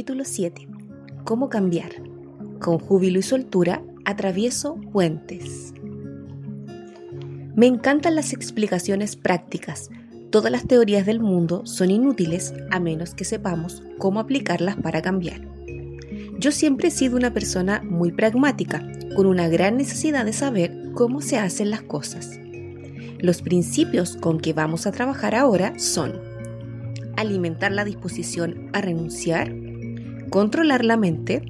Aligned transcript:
Capítulo 0.00 0.24
7. 0.24 0.66
¿Cómo 1.24 1.50
cambiar? 1.50 1.90
Con 2.58 2.78
júbilo 2.78 3.18
y 3.18 3.22
soltura 3.22 3.82
atravieso 4.06 4.76
puentes. 4.94 5.74
Me 7.54 7.66
encantan 7.66 8.14
las 8.14 8.32
explicaciones 8.32 9.16
prácticas. 9.16 9.90
Todas 10.30 10.50
las 10.50 10.66
teorías 10.66 11.04
del 11.04 11.20
mundo 11.20 11.66
son 11.66 11.90
inútiles 11.90 12.54
a 12.70 12.80
menos 12.80 13.14
que 13.14 13.26
sepamos 13.26 13.82
cómo 13.98 14.20
aplicarlas 14.20 14.76
para 14.76 15.02
cambiar. 15.02 15.42
Yo 16.38 16.50
siempre 16.50 16.88
he 16.88 16.92
sido 16.92 17.18
una 17.18 17.34
persona 17.34 17.82
muy 17.84 18.10
pragmática, 18.10 18.82
con 19.14 19.26
una 19.26 19.48
gran 19.48 19.76
necesidad 19.76 20.24
de 20.24 20.32
saber 20.32 20.92
cómo 20.94 21.20
se 21.20 21.36
hacen 21.36 21.68
las 21.68 21.82
cosas. 21.82 22.40
Los 23.18 23.42
principios 23.42 24.16
con 24.16 24.40
que 24.40 24.54
vamos 24.54 24.86
a 24.86 24.92
trabajar 24.92 25.34
ahora 25.34 25.78
son 25.78 26.14
alimentar 27.18 27.70
la 27.70 27.84
disposición 27.84 28.70
a 28.72 28.80
renunciar, 28.80 29.52
controlar 30.30 30.84
la 30.84 30.96
mente, 30.96 31.42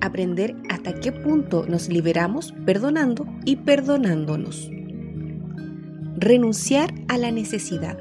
aprender 0.00 0.54
hasta 0.68 0.94
qué 0.94 1.12
punto 1.12 1.64
nos 1.66 1.88
liberamos 1.88 2.52
perdonando 2.66 3.26
y 3.44 3.56
perdonándonos. 3.56 4.70
Renunciar 6.16 6.92
a 7.08 7.16
la 7.18 7.30
necesidad. 7.30 7.98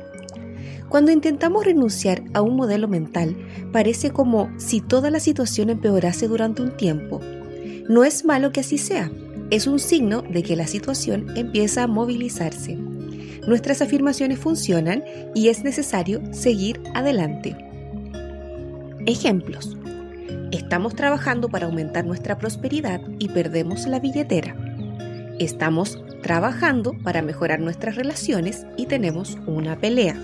Cuando 0.90 1.12
intentamos 1.12 1.66
renunciar 1.66 2.24
a 2.34 2.42
un 2.42 2.56
modelo 2.56 2.88
mental, 2.88 3.36
parece 3.72 4.12
como 4.12 4.52
si 4.58 4.82
toda 4.82 5.10
la 5.10 5.20
situación 5.20 5.70
empeorase 5.70 6.28
durante 6.28 6.62
un 6.62 6.76
tiempo. 6.76 7.20
No 7.88 8.04
es 8.04 8.26
malo 8.26 8.52
que 8.52 8.60
así 8.60 8.78
sea, 8.78 9.12
es 9.50 9.68
un 9.68 9.80
signo 9.80 10.22
de 10.22 10.44
que 10.44 10.56
la 10.56 10.68
situación 10.68 11.28
empieza 11.36 11.84
a 11.84 11.88
movilizarse 11.88 12.78
nuestras 13.48 13.82
afirmaciones 13.82 14.40
funcionan 14.40 15.04
y 15.36 15.50
es 15.50 15.64
necesario 15.64 16.22
seguir 16.32 16.82
adelante. 16.94 17.56
Ejemplos. 19.06 19.78
Estamos 20.52 20.96
trabajando 20.96 21.50
para 21.50 21.66
aumentar 21.66 22.06
nuestra 22.06 22.38
prosperidad 22.38 23.02
y 23.20 23.30
perdemos 23.30 23.88
la 23.88 24.00
billetera. 24.00 24.56
Estamos 25.40 26.00
trabajando 26.22 26.94
para 27.04 27.22
mejorar 27.22 27.60
nuestras 27.60 27.96
relaciones 27.96 28.66
y 28.78 28.86
tenemos 28.86 29.38
una 29.46 29.78
pelea. 29.78 30.16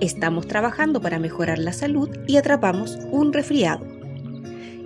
Estamos 0.00 0.46
trabajando 0.46 1.00
para 1.00 1.18
mejorar 1.18 1.58
la 1.58 1.72
salud 1.72 2.08
y 2.26 2.36
atrapamos 2.36 2.98
un 3.10 3.32
resfriado. 3.32 3.84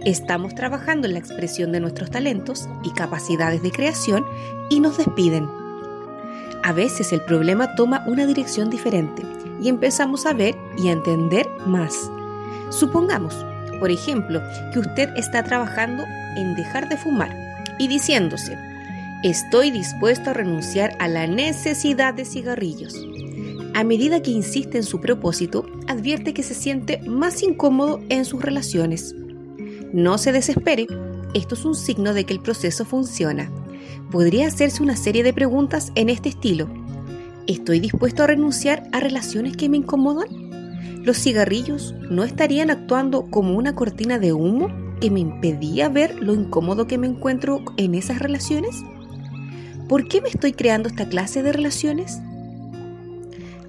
Estamos 0.04 0.54
trabajando 0.54 1.06
en 1.06 1.12
la 1.12 1.18
expresión 1.20 1.70
de 1.70 1.80
nuestros 1.80 2.10
talentos 2.10 2.68
y 2.82 2.90
capacidades 2.90 3.62
de 3.62 3.70
creación 3.70 4.24
y 4.70 4.80
nos 4.80 4.96
despiden 4.96 5.62
a 6.62 6.72
veces 6.72 7.12
el 7.12 7.20
problema 7.20 7.74
toma 7.74 8.04
una 8.06 8.24
dirección 8.24 8.70
diferente 8.70 9.22
y 9.60 9.68
empezamos 9.68 10.26
a 10.26 10.32
ver 10.32 10.56
y 10.78 10.88
a 10.88 10.92
entender 10.92 11.48
más. 11.66 12.10
Supongamos, 12.72 13.34
por 13.78 13.90
ejemplo, 13.90 14.42
que 14.72 14.80
usted 14.80 15.10
está 15.16 15.44
trabajando 15.44 16.04
en 16.36 16.54
dejar 16.54 16.88
de 16.88 16.96
fumar 16.96 17.34
y 17.78 17.88
diciéndose, 17.88 18.58
estoy 19.22 19.70
dispuesto 19.70 20.30
a 20.30 20.34
renunciar 20.34 20.96
a 20.98 21.08
la 21.08 21.26
necesidad 21.26 22.14
de 22.14 22.24
cigarrillos. 22.24 22.94
A 23.74 23.84
medida 23.84 24.22
que 24.22 24.30
insiste 24.30 24.78
en 24.78 24.84
su 24.84 25.00
propósito, 25.00 25.66
advierte 25.86 26.34
que 26.34 26.42
se 26.42 26.54
siente 26.54 27.00
más 27.06 27.42
incómodo 27.42 28.00
en 28.08 28.24
sus 28.24 28.42
relaciones. 28.42 29.14
No 29.92 30.18
se 30.18 30.32
desespere, 30.32 30.86
esto 31.34 31.54
es 31.54 31.64
un 31.64 31.74
signo 31.74 32.12
de 32.12 32.24
que 32.24 32.34
el 32.34 32.40
proceso 32.40 32.84
funciona 32.84 33.50
podría 34.12 34.46
hacerse 34.46 34.82
una 34.82 34.94
serie 34.94 35.24
de 35.24 35.32
preguntas 35.32 35.90
en 35.94 36.10
este 36.10 36.28
estilo. 36.28 36.68
¿Estoy 37.46 37.80
dispuesto 37.80 38.22
a 38.22 38.26
renunciar 38.26 38.84
a 38.92 39.00
relaciones 39.00 39.56
que 39.56 39.68
me 39.68 39.78
incomodan? 39.78 40.51
¿Los 41.02 41.18
cigarrillos 41.18 41.94
no 42.10 42.24
estarían 42.24 42.70
actuando 42.70 43.30
como 43.30 43.56
una 43.56 43.74
cortina 43.74 44.18
de 44.18 44.32
humo 44.32 44.68
que 45.00 45.10
me 45.10 45.20
impedía 45.20 45.88
ver 45.88 46.22
lo 46.22 46.32
incómodo 46.32 46.86
que 46.86 46.98
me 46.98 47.06
encuentro 47.06 47.62
en 47.76 47.94
esas 47.94 48.18
relaciones? 48.18 48.82
¿Por 49.88 50.08
qué 50.08 50.20
me 50.20 50.28
estoy 50.28 50.52
creando 50.52 50.88
esta 50.88 51.08
clase 51.08 51.42
de 51.42 51.52
relaciones? 51.52 52.20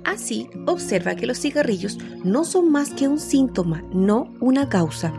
Así, 0.03 0.49
observa 0.67 1.15
que 1.15 1.25
los 1.25 1.39
cigarrillos 1.39 1.97
no 2.23 2.43
son 2.43 2.71
más 2.71 2.91
que 2.91 3.07
un 3.07 3.19
síntoma, 3.19 3.83
no 3.93 4.33
una 4.39 4.69
causa 4.69 5.13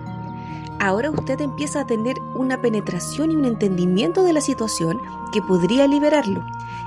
ahora 0.84 1.10
usted 1.10 1.40
empieza 1.40 1.80
a 1.80 1.86
tener 1.86 2.16
una 2.34 2.60
penetración 2.60 3.30
y 3.30 3.36
un 3.36 3.46
entendimiento 3.46 4.22
de 4.22 4.32
la 4.32 4.40
situación 4.40 5.00
que 5.32 5.40
podría 5.42 5.86
liberarlo 5.86 6.44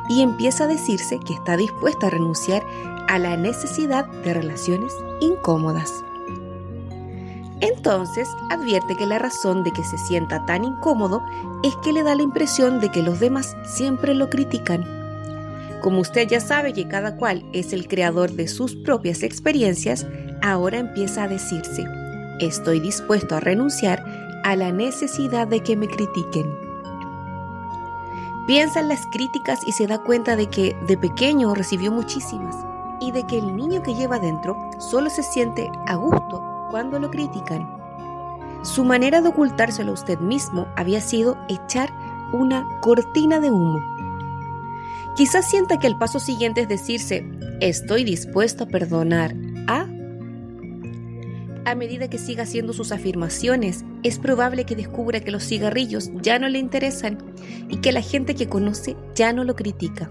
y 0.09 0.21
empieza 0.21 0.65
a 0.65 0.67
decirse 0.67 1.19
que 1.19 1.33
está 1.33 1.57
dispuesta 1.57 2.07
a 2.07 2.11
renunciar 2.11 2.63
a 3.07 3.19
la 3.19 3.37
necesidad 3.37 4.05
de 4.05 4.33
relaciones 4.33 4.93
incómodas. 5.21 6.03
Entonces 7.59 8.29
advierte 8.49 8.95
que 8.95 9.07
la 9.07 9.17
razón 9.17 9.63
de 9.63 9.71
que 9.71 9.83
se 9.83 9.97
sienta 9.97 10.45
tan 10.45 10.63
incómodo 10.63 11.23
es 11.63 11.75
que 11.77 11.91
le 11.91 12.03
da 12.03 12.13
la 12.15 12.21
impresión 12.21 12.79
de 12.79 12.89
que 12.89 13.01
los 13.01 13.19
demás 13.19 13.55
siempre 13.65 14.13
lo 14.13 14.29
critican. 14.29 14.85
Como 15.81 16.01
usted 16.01 16.27
ya 16.27 16.39
sabe 16.39 16.73
que 16.73 16.87
cada 16.87 17.15
cual 17.15 17.43
es 17.53 17.73
el 17.73 17.87
creador 17.87 18.31
de 18.31 18.47
sus 18.47 18.75
propias 18.75 19.23
experiencias, 19.23 20.05
ahora 20.41 20.77
empieza 20.77 21.23
a 21.23 21.27
decirse, 21.27 21.85
estoy 22.39 22.79
dispuesto 22.79 23.35
a 23.35 23.39
renunciar 23.39 24.03
a 24.43 24.55
la 24.55 24.71
necesidad 24.71 25.47
de 25.47 25.61
que 25.61 25.75
me 25.75 25.87
critiquen. 25.87 26.45
Piensa 28.45 28.79
en 28.79 28.87
las 28.87 29.05
críticas 29.07 29.59
y 29.65 29.71
se 29.71 29.87
da 29.87 29.97
cuenta 29.97 30.35
de 30.35 30.47
que 30.47 30.75
de 30.87 30.97
pequeño 30.97 31.53
recibió 31.53 31.91
muchísimas 31.91 32.55
y 33.07 33.11
de 33.11 33.25
que 33.25 33.37
el 33.37 33.55
niño 33.55 33.81
que 33.83 33.95
lleva 33.95 34.19
dentro 34.19 34.57
solo 34.79 35.09
se 35.09 35.23
siente 35.23 35.71
a 35.87 35.95
gusto 35.95 36.43
cuando 36.69 36.99
lo 36.99 37.09
critican. 37.09 37.65
Su 38.63 38.83
manera 38.83 39.21
de 39.21 39.29
ocultárselo 39.29 39.91
a 39.91 39.93
usted 39.93 40.19
mismo 40.19 40.67
había 40.75 40.99
sido 40.99 41.37
echar 41.47 41.89
una 42.33 42.67
cortina 42.81 43.39
de 43.39 43.49
humo. 43.49 43.79
Quizás 45.15 45.49
sienta 45.49 45.79
que 45.79 45.87
el 45.87 45.97
paso 45.97 46.19
siguiente 46.19 46.61
es 46.61 46.67
decirse, 46.67 47.25
estoy 47.61 48.03
dispuesto 48.03 48.65
a 48.65 48.67
perdonar 48.67 49.33
a 49.67 49.87
a 51.63 51.75
medida 51.75 52.09
que 52.09 52.17
siga 52.17 52.43
haciendo 52.43 52.71
sus 52.71 52.93
afirmaciones, 52.93 53.83
es 54.01 54.19
probable 54.19 54.63
que 54.63 54.77
descubra 54.77 55.19
que 55.19 55.31
los 55.31 55.43
cigarrillos 55.43 56.11
ya 56.21 56.39
no 56.39 56.47
le 56.47 56.59
interesan 56.59 57.17
y 57.67 57.77
que 57.77 57.91
la 57.91 58.01
gente 58.01 58.35
que 58.35 58.47
conoce 58.47 58.95
ya 59.15 59.33
no 59.33 59.43
lo 59.43 59.53
critica. 59.57 60.09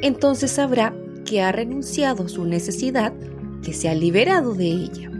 Entonces 0.00 0.52
sabrá 0.52 0.94
que 1.26 1.42
ha 1.42 1.52
renunciado 1.52 2.24
a 2.24 2.28
su 2.28 2.44
necesidad, 2.44 3.12
que 3.62 3.72
se 3.72 3.88
ha 3.88 3.94
liberado 3.94 4.54
de 4.54 4.68
ella. 4.68 5.10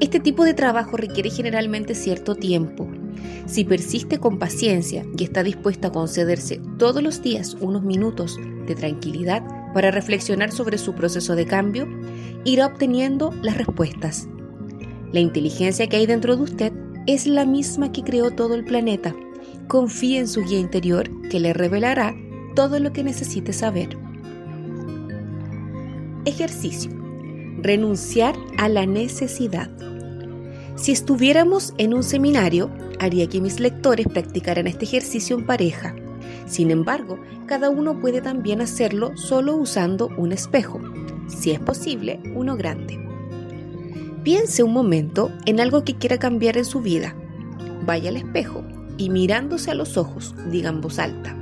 Este 0.00 0.20
tipo 0.20 0.44
de 0.44 0.54
trabajo 0.54 0.96
requiere 0.96 1.30
generalmente 1.30 1.94
cierto 1.96 2.36
tiempo. 2.36 2.88
Si 3.46 3.64
persiste 3.64 4.18
con 4.18 4.38
paciencia 4.38 5.04
y 5.18 5.24
está 5.24 5.42
dispuesta 5.42 5.88
a 5.88 5.92
concederse 5.92 6.60
todos 6.78 7.02
los 7.02 7.22
días 7.22 7.56
unos 7.60 7.82
minutos 7.82 8.38
de 8.66 8.74
tranquilidad 8.76 9.42
para 9.74 9.90
reflexionar 9.90 10.52
sobre 10.52 10.78
su 10.78 10.94
proceso 10.94 11.34
de 11.34 11.46
cambio, 11.46 11.88
irá 12.44 12.66
obteniendo 12.66 13.34
las 13.42 13.56
respuestas 13.56 14.28
la 15.12 15.20
inteligencia 15.20 15.88
que 15.88 15.96
hay 15.96 16.06
dentro 16.06 16.36
de 16.36 16.42
usted 16.42 16.72
es 17.06 17.26
la 17.26 17.46
misma 17.46 17.92
que 17.92 18.02
creó 18.02 18.30
todo 18.30 18.54
el 18.54 18.64
planeta. 18.64 19.14
Confíe 19.66 20.18
en 20.18 20.28
su 20.28 20.42
guía 20.42 20.58
interior 20.58 21.08
que 21.30 21.40
le 21.40 21.54
revelará 21.54 22.14
todo 22.54 22.78
lo 22.78 22.92
que 22.92 23.04
necesite 23.04 23.54
saber. 23.54 23.96
Ejercicio. 26.28 26.90
Renunciar 27.62 28.36
a 28.58 28.68
la 28.68 28.84
necesidad. 28.84 29.70
Si 30.76 30.92
estuviéramos 30.92 31.72
en 31.78 31.94
un 31.94 32.02
seminario, 32.02 32.70
haría 33.00 33.30
que 33.30 33.40
mis 33.40 33.60
lectores 33.60 34.06
practicaran 34.06 34.66
este 34.66 34.84
ejercicio 34.84 35.38
en 35.38 35.46
pareja. 35.46 35.96
Sin 36.46 36.70
embargo, 36.70 37.18
cada 37.46 37.70
uno 37.70 37.98
puede 37.98 38.20
también 38.20 38.60
hacerlo 38.60 39.16
solo 39.16 39.56
usando 39.56 40.10
un 40.18 40.32
espejo, 40.32 40.82
si 41.28 41.50
es 41.50 41.60
posible, 41.60 42.20
uno 42.34 42.58
grande. 42.58 43.02
Piense 44.22 44.62
un 44.62 44.74
momento 44.74 45.32
en 45.46 45.60
algo 45.60 45.82
que 45.82 45.96
quiera 45.96 46.18
cambiar 46.18 46.58
en 46.58 46.66
su 46.66 46.82
vida. 46.82 47.16
Vaya 47.86 48.10
al 48.10 48.18
espejo 48.18 48.62
y 48.98 49.08
mirándose 49.08 49.70
a 49.70 49.74
los 49.74 49.96
ojos, 49.96 50.34
diga 50.50 50.68
en 50.68 50.82
voz 50.82 50.98
alta. 50.98 51.37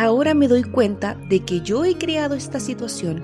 Ahora 0.00 0.32
me 0.32 0.46
doy 0.46 0.62
cuenta 0.62 1.16
de 1.28 1.40
que 1.40 1.60
yo 1.60 1.84
he 1.84 1.98
creado 1.98 2.36
esta 2.36 2.60
situación 2.60 3.20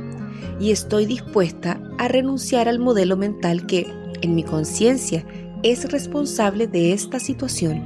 y 0.59 0.73
estoy 0.73 1.07
dispuesta 1.07 1.81
a 1.99 2.09
renunciar 2.09 2.69
al 2.69 2.81
modelo 2.81 3.17
mental 3.17 3.65
que, 3.65 3.87
en 4.23 4.35
mi 4.35 4.43
conciencia, 4.43 5.25
es 5.63 5.89
responsable 5.93 6.67
de 6.67 6.93
esta 6.93 7.21
situación. 7.21 7.81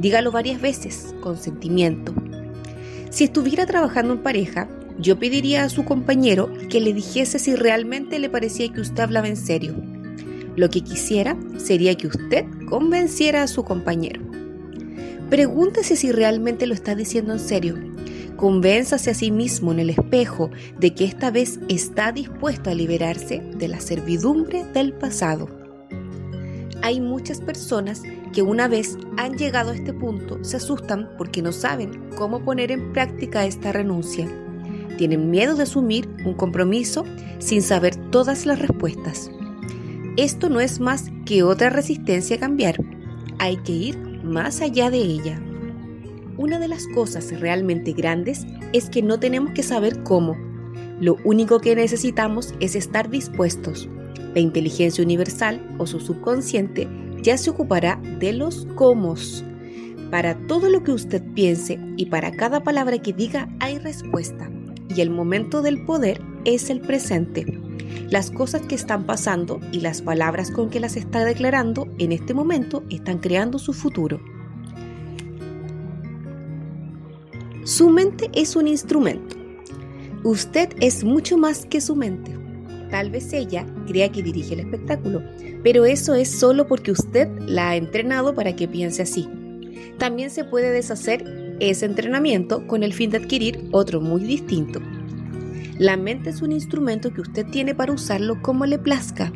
Dígalo 0.00 0.32
varias 0.32 0.60
veces, 0.60 1.14
con 1.20 1.36
sentimiento. 1.36 2.12
Si 3.10 3.22
estuviera 3.22 3.64
trabajando 3.64 4.14
en 4.14 4.24
pareja, 4.24 4.68
yo 4.98 5.16
pediría 5.16 5.62
a 5.62 5.68
su 5.68 5.84
compañero 5.84 6.52
que 6.68 6.80
le 6.80 6.92
dijese 6.94 7.38
si 7.38 7.54
realmente 7.54 8.18
le 8.18 8.28
parecía 8.28 8.72
que 8.72 8.80
usted 8.80 9.04
hablaba 9.04 9.28
en 9.28 9.36
serio. 9.36 9.72
Lo 10.56 10.68
que 10.68 10.80
quisiera 10.80 11.36
sería 11.58 11.94
que 11.94 12.08
usted 12.08 12.44
convenciera 12.68 13.44
a 13.44 13.46
su 13.46 13.62
compañero. 13.62 14.33
Pregúntese 15.34 15.96
si 15.96 16.12
realmente 16.12 16.64
lo 16.64 16.74
está 16.74 16.94
diciendo 16.94 17.32
en 17.32 17.40
serio. 17.40 17.74
Convénzase 18.36 19.10
a 19.10 19.14
sí 19.14 19.32
mismo 19.32 19.72
en 19.72 19.80
el 19.80 19.90
espejo 19.90 20.52
de 20.78 20.94
que 20.94 21.06
esta 21.06 21.32
vez 21.32 21.58
está 21.68 22.12
dispuesto 22.12 22.70
a 22.70 22.74
liberarse 22.74 23.42
de 23.56 23.66
la 23.66 23.80
servidumbre 23.80 24.64
del 24.72 24.92
pasado. 24.92 25.48
Hay 26.82 27.00
muchas 27.00 27.40
personas 27.40 28.04
que 28.32 28.42
una 28.42 28.68
vez 28.68 28.96
han 29.16 29.36
llegado 29.36 29.72
a 29.72 29.74
este 29.74 29.92
punto 29.92 30.38
se 30.44 30.58
asustan 30.58 31.10
porque 31.18 31.42
no 31.42 31.50
saben 31.50 32.10
cómo 32.16 32.44
poner 32.44 32.70
en 32.70 32.92
práctica 32.92 33.44
esta 33.44 33.72
renuncia. 33.72 34.28
Tienen 34.98 35.30
miedo 35.32 35.56
de 35.56 35.64
asumir 35.64 36.08
un 36.24 36.34
compromiso 36.34 37.04
sin 37.40 37.62
saber 37.62 37.96
todas 38.12 38.46
las 38.46 38.60
respuestas. 38.60 39.32
Esto 40.16 40.48
no 40.48 40.60
es 40.60 40.78
más 40.78 41.06
que 41.26 41.42
otra 41.42 41.70
resistencia 41.70 42.36
a 42.36 42.38
cambiar. 42.38 42.76
Hay 43.40 43.56
que 43.56 43.72
ir 43.72 44.13
más 44.24 44.60
allá 44.60 44.90
de 44.90 44.98
ella. 44.98 45.40
Una 46.36 46.58
de 46.58 46.68
las 46.68 46.86
cosas 46.88 47.38
realmente 47.38 47.92
grandes 47.92 48.46
es 48.72 48.90
que 48.90 49.02
no 49.02 49.20
tenemos 49.20 49.52
que 49.52 49.62
saber 49.62 50.02
cómo. 50.02 50.36
Lo 51.00 51.16
único 51.24 51.60
que 51.60 51.76
necesitamos 51.76 52.54
es 52.60 52.74
estar 52.74 53.08
dispuestos. 53.08 53.88
La 54.34 54.40
inteligencia 54.40 55.04
universal 55.04 55.60
o 55.78 55.86
su 55.86 56.00
subconsciente 56.00 56.88
ya 57.22 57.38
se 57.38 57.50
ocupará 57.50 58.00
de 58.18 58.32
los 58.32 58.66
cómo. 58.74 59.14
Para 60.10 60.34
todo 60.46 60.68
lo 60.68 60.82
que 60.82 60.92
usted 60.92 61.22
piense 61.34 61.78
y 61.96 62.06
para 62.06 62.32
cada 62.32 62.62
palabra 62.62 62.98
que 62.98 63.12
diga 63.12 63.48
hay 63.60 63.78
respuesta. 63.78 64.50
Y 64.88 65.00
el 65.00 65.10
momento 65.10 65.62
del 65.62 65.84
poder 65.84 66.20
es 66.44 66.70
el 66.70 66.80
presente. 66.80 67.63
Las 68.10 68.30
cosas 68.30 68.62
que 68.62 68.74
están 68.74 69.04
pasando 69.04 69.60
y 69.72 69.80
las 69.80 70.02
palabras 70.02 70.50
con 70.50 70.70
que 70.70 70.80
las 70.80 70.96
está 70.96 71.24
declarando 71.24 71.88
en 71.98 72.12
este 72.12 72.34
momento 72.34 72.82
están 72.90 73.18
creando 73.18 73.58
su 73.58 73.72
futuro. 73.72 74.20
Su 77.64 77.88
mente 77.88 78.30
es 78.34 78.56
un 78.56 78.68
instrumento. 78.68 79.36
Usted 80.22 80.68
es 80.80 81.02
mucho 81.02 81.38
más 81.38 81.66
que 81.66 81.80
su 81.80 81.96
mente. 81.96 82.36
Tal 82.90 83.10
vez 83.10 83.32
ella 83.32 83.66
crea 83.86 84.12
que 84.12 84.22
dirige 84.22 84.54
el 84.54 84.60
espectáculo, 84.60 85.22
pero 85.62 85.84
eso 85.84 86.14
es 86.14 86.30
solo 86.30 86.66
porque 86.66 86.92
usted 86.92 87.28
la 87.40 87.70
ha 87.70 87.76
entrenado 87.76 88.34
para 88.34 88.54
que 88.54 88.68
piense 88.68 89.02
así. 89.02 89.28
También 89.98 90.30
se 90.30 90.44
puede 90.44 90.70
deshacer 90.70 91.56
ese 91.60 91.86
entrenamiento 91.86 92.66
con 92.66 92.82
el 92.82 92.92
fin 92.92 93.10
de 93.10 93.18
adquirir 93.18 93.68
otro 93.72 94.00
muy 94.00 94.22
distinto. 94.24 94.80
La 95.78 95.96
mente 95.96 96.30
es 96.30 96.40
un 96.40 96.52
instrumento 96.52 97.12
que 97.12 97.20
usted 97.20 97.46
tiene 97.46 97.74
para 97.74 97.92
usarlo 97.92 98.40
como 98.40 98.64
le 98.64 98.78
plazca. 98.78 99.32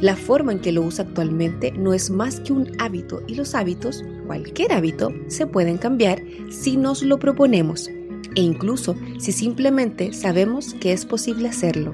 La 0.00 0.16
forma 0.16 0.52
en 0.52 0.60
que 0.60 0.72
lo 0.72 0.82
usa 0.82 1.04
actualmente 1.04 1.72
no 1.72 1.94
es 1.94 2.10
más 2.10 2.40
que 2.40 2.52
un 2.52 2.72
hábito 2.78 3.22
y 3.26 3.34
los 3.34 3.54
hábitos 3.54 4.02
cualquier 4.26 4.72
hábito 4.72 5.12
se 5.28 5.46
pueden 5.46 5.78
cambiar 5.78 6.22
si 6.50 6.76
nos 6.76 7.02
lo 7.02 7.18
proponemos 7.18 7.88
e 7.88 8.40
incluso 8.40 8.96
si 9.18 9.32
simplemente 9.32 10.12
sabemos 10.12 10.74
que 10.74 10.92
es 10.92 11.06
posible 11.06 11.48
hacerlo. 11.48 11.92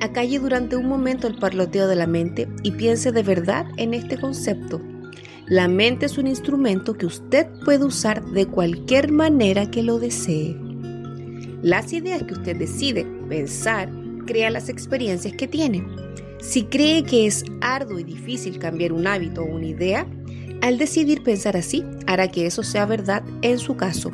Acalle 0.00 0.38
durante 0.38 0.76
un 0.76 0.86
momento 0.86 1.26
el 1.26 1.38
parloteo 1.38 1.86
de 1.86 1.96
la 1.96 2.06
mente 2.06 2.48
y 2.62 2.72
piense 2.72 3.12
de 3.12 3.22
verdad 3.22 3.66
en 3.76 3.94
este 3.94 4.18
concepto. 4.18 4.82
La 5.46 5.68
mente 5.68 6.06
es 6.06 6.18
un 6.18 6.26
instrumento 6.26 6.94
que 6.94 7.06
usted 7.06 7.46
puede 7.64 7.84
usar 7.84 8.24
de 8.24 8.46
cualquier 8.46 9.12
manera 9.12 9.70
que 9.70 9.82
lo 9.82 9.98
desee. 9.98 10.63
Las 11.64 11.94
ideas 11.94 12.22
que 12.24 12.34
usted 12.34 12.56
decide 12.56 13.06
pensar 13.26 13.88
crea 14.26 14.50
las 14.50 14.68
experiencias 14.68 15.32
que 15.32 15.48
tiene. 15.48 15.82
Si 16.38 16.64
cree 16.64 17.04
que 17.04 17.26
es 17.26 17.42
arduo 17.62 17.98
y 17.98 18.04
difícil 18.04 18.58
cambiar 18.58 18.92
un 18.92 19.06
hábito 19.06 19.40
o 19.40 19.46
una 19.46 19.64
idea, 19.64 20.06
al 20.60 20.76
decidir 20.76 21.22
pensar 21.22 21.56
así, 21.56 21.82
hará 22.06 22.28
que 22.28 22.44
eso 22.44 22.62
sea 22.62 22.84
verdad 22.84 23.24
en 23.40 23.58
su 23.58 23.78
caso. 23.78 24.12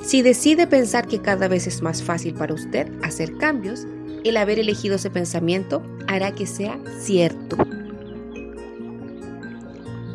Si 0.00 0.22
decide 0.22 0.66
pensar 0.66 1.06
que 1.06 1.20
cada 1.20 1.46
vez 1.46 1.66
es 1.66 1.82
más 1.82 2.02
fácil 2.02 2.32
para 2.32 2.54
usted 2.54 2.90
hacer 3.02 3.36
cambios, 3.36 3.86
el 4.24 4.38
haber 4.38 4.58
elegido 4.58 4.96
ese 4.96 5.10
pensamiento 5.10 5.82
hará 6.06 6.32
que 6.32 6.46
sea 6.46 6.80
cierto. 7.00 7.58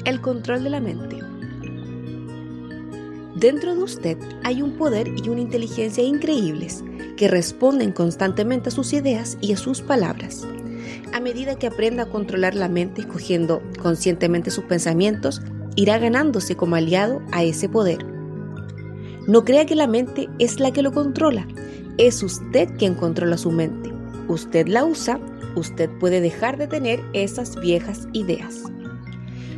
El 0.05 0.21
control 0.21 0.63
de 0.63 0.69
la 0.71 0.79
mente. 0.79 1.32
Dentro 3.43 3.75
de 3.75 3.83
usted 3.83 4.17
hay 4.45 4.61
un 4.61 4.77
poder 4.77 5.09
y 5.21 5.27
una 5.27 5.41
inteligencia 5.41 6.01
increíbles 6.01 6.81
que 7.17 7.27
responden 7.27 7.91
constantemente 7.91 8.69
a 8.69 8.71
sus 8.71 8.93
ideas 8.93 9.37
y 9.41 9.51
a 9.51 9.57
sus 9.57 9.81
palabras. 9.81 10.47
A 11.11 11.19
medida 11.19 11.59
que 11.59 11.67
aprenda 11.67 12.03
a 12.03 12.09
controlar 12.09 12.55
la 12.55 12.69
mente 12.69 13.01
escogiendo 13.01 13.61
conscientemente 13.81 14.49
sus 14.49 14.63
pensamientos, 14.63 15.41
irá 15.75 15.97
ganándose 15.97 16.55
como 16.55 16.77
aliado 16.77 17.21
a 17.33 17.43
ese 17.43 17.67
poder. 17.67 18.05
No 19.27 19.43
crea 19.43 19.65
que 19.65 19.75
la 19.75 19.87
mente 19.87 20.29
es 20.39 20.61
la 20.61 20.71
que 20.71 20.81
lo 20.81 20.93
controla, 20.93 21.45
es 21.97 22.23
usted 22.23 22.69
quien 22.77 22.95
controla 22.95 23.37
su 23.37 23.51
mente. 23.51 23.91
Usted 24.29 24.67
la 24.67 24.85
usa, 24.85 25.19
usted 25.57 25.89
puede 25.99 26.21
dejar 26.21 26.57
de 26.57 26.67
tener 26.67 27.01
esas 27.11 27.59
viejas 27.59 28.07
ideas. 28.13 28.63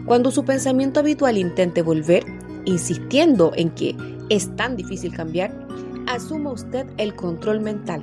Cuando 0.08 0.32
su 0.32 0.44
pensamiento 0.44 1.02
habitual 1.02 1.38
intente 1.38 1.84
volver, 1.84 2.35
insistiendo 2.66 3.52
en 3.56 3.70
que 3.72 3.96
es 4.30 4.54
tan 4.56 4.76
difícil 4.76 5.14
cambiar, 5.14 5.54
asuma 6.08 6.52
usted 6.52 6.86
el 6.98 7.16
control 7.16 7.62
mental. 7.62 8.02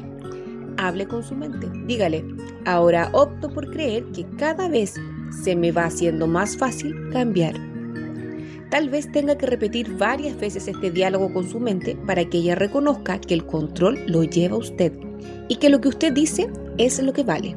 Hable 0.78 1.06
con 1.06 1.22
su 1.22 1.34
mente, 1.34 1.68
dígale, 1.86 2.24
ahora 2.64 3.10
opto 3.12 3.50
por 3.50 3.70
creer 3.70 4.04
que 4.12 4.24
cada 4.36 4.68
vez 4.68 4.94
se 5.42 5.56
me 5.56 5.72
va 5.72 5.84
haciendo 5.84 6.26
más 6.26 6.56
fácil 6.56 6.94
cambiar. 7.10 7.54
Tal 8.70 8.88
vez 8.88 9.10
tenga 9.12 9.36
que 9.36 9.46
repetir 9.46 9.98
varias 9.98 10.38
veces 10.38 10.66
este 10.66 10.90
diálogo 10.90 11.32
con 11.32 11.48
su 11.48 11.60
mente 11.60 11.94
para 12.06 12.24
que 12.24 12.38
ella 12.38 12.54
reconozca 12.54 13.20
que 13.20 13.34
el 13.34 13.44
control 13.44 13.98
lo 14.06 14.24
lleva 14.24 14.56
usted 14.56 14.92
y 15.48 15.56
que 15.56 15.68
lo 15.68 15.80
que 15.80 15.88
usted 15.88 16.12
dice 16.12 16.48
es 16.78 17.02
lo 17.02 17.12
que 17.12 17.22
vale. 17.22 17.54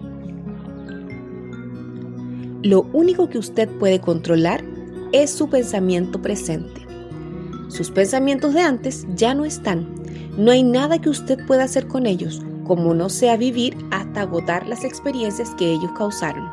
Lo 2.64 2.82
único 2.94 3.30
que 3.30 3.38
usted 3.38 3.70
puede 3.80 4.02
controlar 4.02 4.64
es 5.14 5.30
su 5.30 5.50
pensamiento 5.50 6.22
presente. 6.22 6.85
Sus 7.76 7.92
pensamientos 7.92 8.54
de 8.54 8.62
antes 8.62 9.06
ya 9.16 9.34
no 9.34 9.44
están. 9.44 9.86
No 10.38 10.52
hay 10.52 10.64
nada 10.64 10.98
que 11.00 11.10
usted 11.10 11.46
pueda 11.46 11.66
hacer 11.66 11.90
con 11.90 12.06
ellos, 12.06 12.42
como 12.64 12.94
no 12.94 13.10
sea 13.10 13.36
vivir 13.36 13.76
hasta 13.92 14.22
agotar 14.22 14.66
las 14.66 14.86
experiencias 14.86 15.50
que 15.56 15.74
ellos 15.74 15.92
causaron. 15.92 16.50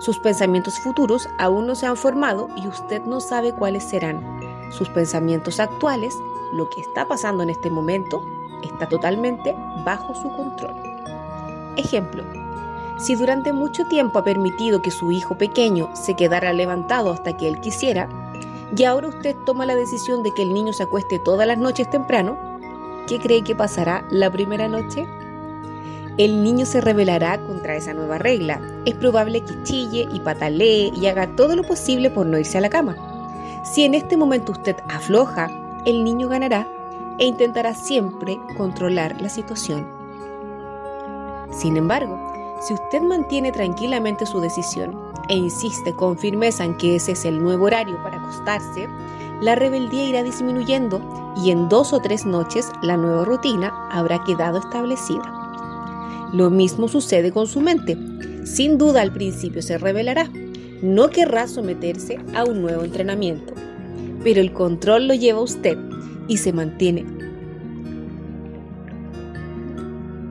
Sus 0.00 0.18
pensamientos 0.18 0.78
futuros 0.80 1.26
aún 1.38 1.66
no 1.66 1.74
se 1.74 1.86
han 1.86 1.96
formado 1.96 2.50
y 2.62 2.66
usted 2.66 3.00
no 3.04 3.20
sabe 3.20 3.54
cuáles 3.54 3.84
serán. 3.84 4.22
Sus 4.70 4.90
pensamientos 4.90 5.60
actuales, 5.60 6.14
lo 6.52 6.68
que 6.68 6.82
está 6.82 7.08
pasando 7.08 7.42
en 7.42 7.48
este 7.48 7.70
momento, 7.70 8.22
está 8.62 8.86
totalmente 8.86 9.56
bajo 9.86 10.14
su 10.14 10.28
control. 10.36 10.74
Ejemplo, 11.78 12.22
si 12.98 13.14
durante 13.14 13.54
mucho 13.54 13.86
tiempo 13.86 14.18
ha 14.18 14.24
permitido 14.24 14.82
que 14.82 14.90
su 14.90 15.10
hijo 15.10 15.38
pequeño 15.38 15.88
se 15.96 16.16
quedara 16.16 16.52
levantado 16.52 17.12
hasta 17.12 17.34
que 17.34 17.48
él 17.48 17.60
quisiera, 17.60 18.10
y 18.76 18.84
ahora 18.84 19.08
usted 19.08 19.36
toma 19.44 19.66
la 19.66 19.74
decisión 19.74 20.22
de 20.22 20.32
que 20.32 20.42
el 20.42 20.52
niño 20.52 20.72
se 20.72 20.82
acueste 20.82 21.18
todas 21.18 21.46
las 21.46 21.58
noches 21.58 21.88
temprano, 21.90 22.38
¿qué 23.06 23.18
cree 23.18 23.42
que 23.42 23.54
pasará 23.56 24.06
la 24.10 24.30
primera 24.30 24.68
noche? 24.68 25.06
el 26.18 26.42
niño 26.42 26.66
se 26.66 26.80
rebelará 26.80 27.38
contra 27.46 27.76
esa 27.76 27.94
nueva 27.94 28.18
regla. 28.18 28.60
Es 28.84 28.94
probable 28.96 29.40
que 29.44 29.62
chille 29.62 30.08
y 30.12 30.20
patalee 30.20 30.92
y 30.94 31.06
haga 31.06 31.34
todo 31.36 31.54
lo 31.54 31.62
posible 31.62 32.10
por 32.10 32.26
no 32.26 32.38
irse 32.38 32.58
a 32.58 32.60
la 32.60 32.68
cama. 32.68 32.96
Si 33.64 33.84
en 33.84 33.94
este 33.94 34.16
momento 34.16 34.52
usted 34.52 34.76
afloja, 34.88 35.48
el 35.86 36.02
niño 36.02 36.28
ganará 36.28 36.66
e 37.18 37.26
intentará 37.26 37.72
siempre 37.72 38.36
controlar 38.56 39.20
la 39.20 39.28
situación. 39.28 39.86
Sin 41.52 41.76
embargo, 41.76 42.18
si 42.60 42.74
usted 42.74 43.00
mantiene 43.00 43.52
tranquilamente 43.52 44.26
su 44.26 44.40
decisión 44.40 45.07
e 45.28 45.34
insiste 45.34 45.94
con 45.94 46.18
firmeza 46.18 46.64
en 46.64 46.76
que 46.76 46.96
ese 46.96 47.12
es 47.12 47.24
el 47.24 47.42
nuevo 47.42 47.66
horario 47.66 48.02
para 48.02 48.18
acostarse, 48.18 48.88
la 49.40 49.54
rebeldía 49.54 50.08
irá 50.08 50.22
disminuyendo 50.22 51.34
y 51.36 51.50
en 51.50 51.68
dos 51.68 51.92
o 51.92 52.00
tres 52.00 52.26
noches 52.26 52.70
la 52.82 52.96
nueva 52.96 53.24
rutina 53.24 53.88
habrá 53.90 54.24
quedado 54.24 54.58
establecida. 54.58 55.38
Lo 56.32 56.50
mismo 56.50 56.88
sucede 56.88 57.32
con 57.32 57.46
su 57.46 57.60
mente. 57.60 57.96
Sin 58.44 58.76
duda 58.78 59.00
al 59.00 59.12
principio 59.12 59.62
se 59.62 59.78
revelará. 59.78 60.28
No 60.82 61.08
querrá 61.08 61.48
someterse 61.48 62.18
a 62.34 62.44
un 62.44 62.60
nuevo 62.60 62.84
entrenamiento. 62.84 63.54
Pero 64.24 64.40
el 64.40 64.52
control 64.52 65.08
lo 65.08 65.14
lleva 65.14 65.40
usted 65.40 65.78
y 66.26 66.36
se 66.38 66.52
mantiene. 66.52 67.06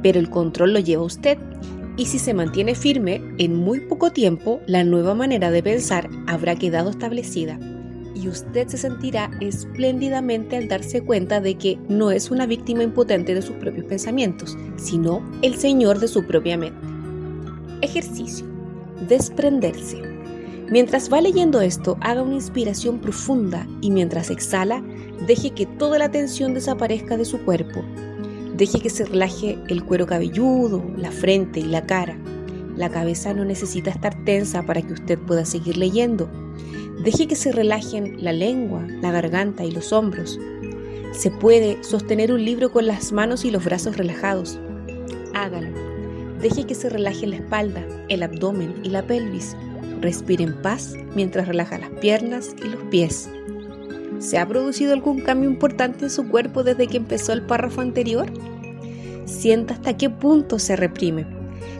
Pero 0.03 0.19
el 0.19 0.29
control 0.29 0.73
lo 0.73 0.79
lleva 0.79 1.03
usted 1.03 1.37
y 1.97 2.05
si 2.05 2.19
se 2.19 2.33
mantiene 2.33 2.75
firme, 2.75 3.21
en 3.37 3.55
muy 3.55 3.81
poco 3.81 4.11
tiempo 4.11 4.61
la 4.67 4.83
nueva 4.83 5.15
manera 5.15 5.51
de 5.51 5.63
pensar 5.63 6.09
habrá 6.27 6.55
quedado 6.55 6.91
establecida 6.91 7.59
y 8.17 8.27
usted 8.27 8.67
se 8.67 8.77
sentirá 8.77 9.29
espléndidamente 9.41 10.57
al 10.57 10.67
darse 10.67 11.01
cuenta 11.01 11.39
de 11.39 11.55
que 11.55 11.77
no 11.87 12.11
es 12.11 12.31
una 12.31 12.45
víctima 12.45 12.83
impotente 12.83 13.35
de 13.35 13.41
sus 13.41 13.55
propios 13.57 13.85
pensamientos, 13.85 14.57
sino 14.77 15.21
el 15.41 15.55
señor 15.55 15.99
de 15.99 16.07
su 16.07 16.25
propia 16.25 16.57
mente. 16.57 16.79
Ejercicio. 17.81 18.45
Desprenderse. 19.07 20.01
Mientras 20.69 21.13
va 21.13 21.21
leyendo 21.21 21.61
esto, 21.61 21.97
haga 22.01 22.23
una 22.23 22.35
inspiración 22.35 22.99
profunda 22.99 23.67
y 23.81 23.91
mientras 23.91 24.31
exhala, 24.31 24.83
deje 25.27 25.51
que 25.51 25.65
toda 25.65 25.99
la 25.99 26.09
tensión 26.09 26.53
desaparezca 26.53 27.17
de 27.17 27.25
su 27.25 27.39
cuerpo. 27.45 27.83
Deje 28.57 28.79
que 28.79 28.89
se 28.89 29.05
relaje 29.05 29.59
el 29.67 29.83
cuero 29.83 30.07
cabelludo, 30.07 30.83
la 30.97 31.11
frente 31.11 31.59
y 31.59 31.65
la 31.65 31.85
cara. 31.85 32.17
La 32.75 32.89
cabeza 32.89 33.31
no 33.35 33.45
necesita 33.45 33.91
estar 33.91 34.15
tensa 34.25 34.63
para 34.63 34.81
que 34.81 34.93
usted 34.93 35.19
pueda 35.19 35.45
seguir 35.45 35.77
leyendo. 35.77 36.27
Deje 37.03 37.27
que 37.27 37.35
se 37.35 37.51
relajen 37.51 38.23
la 38.23 38.33
lengua, 38.33 38.81
la 38.99 39.11
garganta 39.11 39.63
y 39.63 39.69
los 39.69 39.93
hombros. 39.93 40.39
Se 41.11 41.29
puede 41.29 41.83
sostener 41.83 42.33
un 42.33 42.43
libro 42.43 42.71
con 42.71 42.87
las 42.87 43.11
manos 43.11 43.45
y 43.45 43.51
los 43.51 43.63
brazos 43.63 43.95
relajados. 43.95 44.59
Hágalo. 45.35 45.69
Deje 46.41 46.65
que 46.65 46.73
se 46.73 46.89
relaje 46.89 47.27
la 47.27 47.35
espalda, 47.35 47.85
el 48.09 48.23
abdomen 48.23 48.73
y 48.83 48.89
la 48.89 49.05
pelvis. 49.05 49.55
Respire 50.01 50.43
en 50.43 50.59
paz 50.63 50.95
mientras 51.15 51.47
relaja 51.47 51.77
las 51.77 51.91
piernas 52.01 52.55
y 52.65 52.69
los 52.69 52.81
pies. 52.89 53.29
¿Se 54.19 54.37
ha 54.39 54.47
producido 54.47 54.93
algún 54.93 55.21
cambio 55.21 55.49
importante 55.49 56.05
en 56.05 56.09
su 56.09 56.27
cuerpo 56.27 56.63
desde 56.63 56.87
que 56.87 56.97
empezó 56.97 57.33
el 57.33 57.43
párrafo 57.43 57.81
anterior? 57.81 58.25
Sienta 59.25 59.75
hasta 59.75 59.95
qué 59.95 60.09
punto 60.09 60.57
se 60.57 60.75
reprime. 60.75 61.27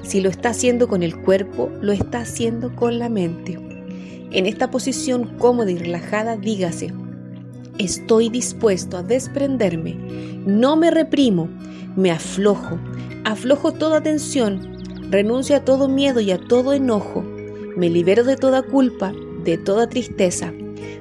Si 0.04 0.22
lo 0.22 0.30
está 0.30 0.50
haciendo 0.50 0.88
con 0.88 1.02
el 1.02 1.20
cuerpo, 1.22 1.72
lo 1.82 1.92
está 1.92 2.20
haciendo 2.20 2.76
con 2.76 3.00
la 3.00 3.10
mente. 3.10 3.60
En 4.32 4.46
esta 4.46 4.70
posición 4.70 5.38
cómoda 5.38 5.72
y 5.72 5.78
relajada, 5.78 6.38
dígase, 6.38 6.94
estoy 7.78 8.30
dispuesto 8.30 8.98
a 8.98 9.04
desprenderme, 9.04 9.96
no 10.46 10.76
me 10.76 10.92
reprimo, 10.92 11.50
me 11.96 12.12
aflojo, 12.12 12.78
aflojo 13.24 13.74
toda 13.74 14.02
tensión, 14.02 14.78
renuncio 15.10 15.56
a 15.56 15.62
todo 15.62 15.88
miedo 15.88 16.20
y 16.20 16.32
a 16.32 16.38
todo 16.38 16.74
enojo, 16.74 17.24
me 17.76 17.90
libero 17.90 18.24
de 18.24 18.36
toda 18.36 18.62
culpa, 18.62 19.14
de 19.44 19.58
toda 19.58 19.88
tristeza. 19.88 20.54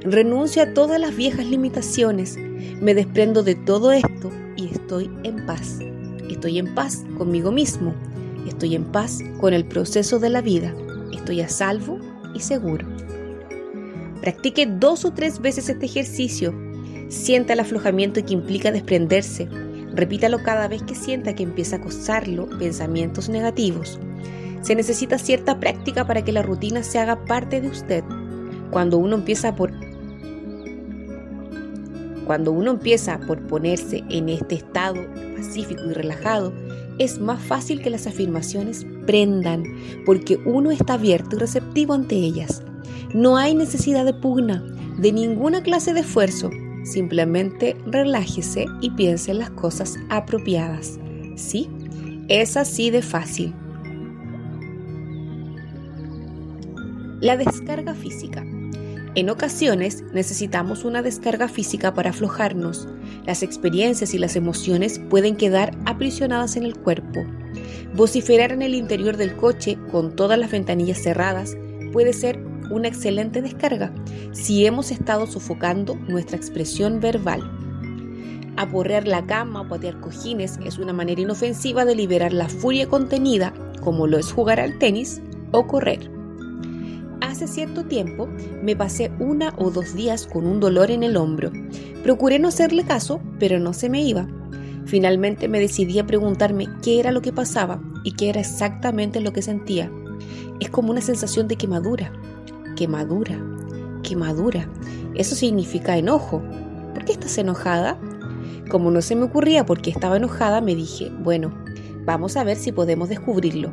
Renuncio 0.02 0.62
a 0.62 0.72
todas 0.72 1.00
las 1.00 1.16
viejas 1.16 1.46
limitaciones. 1.46 2.36
Me 2.80 2.94
desprendo 2.94 3.42
de 3.42 3.54
todo 3.54 3.92
esto 3.92 4.30
y 4.56 4.68
estoy 4.68 5.10
en 5.24 5.44
paz. 5.46 5.78
Estoy 6.30 6.58
en 6.58 6.74
paz 6.74 7.04
conmigo 7.18 7.50
mismo. 7.52 7.94
Estoy 8.46 8.74
en 8.74 8.84
paz 8.84 9.18
con 9.40 9.54
el 9.54 9.64
proceso 9.64 10.18
de 10.18 10.30
la 10.30 10.40
vida. 10.40 10.74
Estoy 11.12 11.40
a 11.40 11.48
salvo 11.48 11.98
y 12.34 12.40
seguro. 12.40 12.86
Practique 14.20 14.66
dos 14.66 15.04
o 15.04 15.12
tres 15.12 15.40
veces 15.40 15.68
este 15.68 15.86
ejercicio. 15.86 16.54
Sienta 17.08 17.52
el 17.52 17.60
aflojamiento 17.60 18.24
que 18.24 18.34
implica 18.34 18.72
desprenderse. 18.72 19.48
Repítalo 19.92 20.42
cada 20.42 20.68
vez 20.68 20.82
que 20.82 20.94
sienta 20.94 21.34
que 21.34 21.42
empieza 21.42 21.76
a 21.76 21.78
acosarlo 21.78 22.48
pensamientos 22.58 23.28
negativos. 23.28 23.98
Se 24.62 24.74
necesita 24.74 25.18
cierta 25.18 25.60
práctica 25.60 26.06
para 26.06 26.24
que 26.24 26.32
la 26.32 26.42
rutina 26.42 26.82
se 26.82 26.98
haga 26.98 27.24
parte 27.24 27.60
de 27.60 27.68
usted. 27.68 28.04
Cuando 28.70 28.98
uno 28.98 29.16
empieza 29.16 29.54
por 29.54 29.72
cuando 32.26 32.50
uno 32.50 32.72
empieza 32.72 33.20
por 33.20 33.40
ponerse 33.46 34.02
en 34.10 34.28
este 34.28 34.56
estado 34.56 35.00
pacífico 35.36 35.84
y 35.88 35.92
relajado, 35.92 36.52
es 36.98 37.20
más 37.20 37.40
fácil 37.40 37.80
que 37.80 37.90
las 37.90 38.08
afirmaciones 38.08 38.84
prendan, 39.06 39.62
porque 40.04 40.36
uno 40.44 40.72
está 40.72 40.94
abierto 40.94 41.36
y 41.36 41.38
receptivo 41.38 41.94
ante 41.94 42.16
ellas. 42.16 42.64
No 43.14 43.36
hay 43.36 43.54
necesidad 43.54 44.04
de 44.04 44.12
pugna, 44.12 44.60
de 44.98 45.12
ninguna 45.12 45.62
clase 45.62 45.94
de 45.94 46.00
esfuerzo. 46.00 46.50
Simplemente 46.84 47.76
relájese 47.86 48.66
y 48.80 48.90
piense 48.90 49.30
en 49.30 49.38
las 49.38 49.50
cosas 49.50 49.96
apropiadas. 50.08 50.98
¿Sí? 51.36 51.68
Es 52.28 52.56
así 52.56 52.90
de 52.90 53.02
fácil. 53.02 53.54
La 57.20 57.36
descarga 57.36 57.94
física. 57.94 58.44
En 59.16 59.30
ocasiones 59.30 60.04
necesitamos 60.12 60.84
una 60.84 61.00
descarga 61.00 61.48
física 61.48 61.94
para 61.94 62.10
aflojarnos. 62.10 62.86
Las 63.24 63.42
experiencias 63.42 64.12
y 64.12 64.18
las 64.18 64.36
emociones 64.36 64.98
pueden 64.98 65.36
quedar 65.36 65.74
aprisionadas 65.86 66.56
en 66.56 66.64
el 66.64 66.76
cuerpo. 66.76 67.24
Vociferar 67.94 68.52
en 68.52 68.60
el 68.60 68.74
interior 68.74 69.16
del 69.16 69.34
coche 69.34 69.78
con 69.90 70.14
todas 70.14 70.38
las 70.38 70.50
ventanillas 70.50 71.02
cerradas 71.02 71.56
puede 71.94 72.12
ser 72.12 72.38
una 72.70 72.88
excelente 72.88 73.40
descarga 73.40 73.90
si 74.32 74.66
hemos 74.66 74.90
estado 74.90 75.26
sofocando 75.26 75.94
nuestra 75.94 76.36
expresión 76.36 77.00
verbal. 77.00 77.40
Aporrear 78.58 79.08
la 79.08 79.24
cama 79.24 79.62
o 79.62 79.68
patear 79.68 79.98
cojines 79.98 80.58
es 80.62 80.76
una 80.76 80.92
manera 80.92 81.22
inofensiva 81.22 81.86
de 81.86 81.94
liberar 81.94 82.34
la 82.34 82.50
furia 82.50 82.86
contenida, 82.86 83.54
como 83.80 84.06
lo 84.06 84.18
es 84.18 84.30
jugar 84.30 84.60
al 84.60 84.78
tenis 84.78 85.22
o 85.52 85.66
correr. 85.66 86.15
Hace 87.20 87.48
cierto 87.48 87.84
tiempo 87.84 88.28
me 88.62 88.76
pasé 88.76 89.10
una 89.18 89.54
o 89.56 89.70
dos 89.70 89.94
días 89.94 90.26
con 90.26 90.46
un 90.46 90.60
dolor 90.60 90.90
en 90.90 91.02
el 91.02 91.16
hombro. 91.16 91.50
Procuré 92.02 92.38
no 92.38 92.48
hacerle 92.48 92.84
caso, 92.84 93.20
pero 93.38 93.58
no 93.58 93.72
se 93.72 93.88
me 93.88 94.02
iba. 94.02 94.26
Finalmente 94.84 95.48
me 95.48 95.58
decidí 95.58 95.98
a 95.98 96.06
preguntarme 96.06 96.68
qué 96.82 97.00
era 97.00 97.10
lo 97.10 97.22
que 97.22 97.32
pasaba 97.32 97.80
y 98.04 98.12
qué 98.12 98.28
era 98.28 98.40
exactamente 98.40 99.20
lo 99.20 99.32
que 99.32 99.42
sentía. 99.42 99.90
Es 100.60 100.70
como 100.70 100.90
una 100.90 101.00
sensación 101.00 101.48
de 101.48 101.56
quemadura. 101.56 102.12
Quemadura. 102.76 103.38
Quemadura. 104.02 104.68
Eso 105.14 105.34
significa 105.34 105.96
enojo. 105.96 106.42
¿Por 106.94 107.04
qué 107.04 107.12
estás 107.12 107.36
enojada? 107.38 107.98
Como 108.70 108.90
no 108.90 109.02
se 109.02 109.16
me 109.16 109.24
ocurría 109.24 109.66
por 109.66 109.80
qué 109.80 109.90
estaba 109.90 110.16
enojada, 110.16 110.60
me 110.60 110.74
dije, 110.74 111.10
bueno, 111.22 111.52
vamos 112.04 112.36
a 112.36 112.44
ver 112.44 112.56
si 112.56 112.72
podemos 112.72 113.08
descubrirlo. 113.08 113.72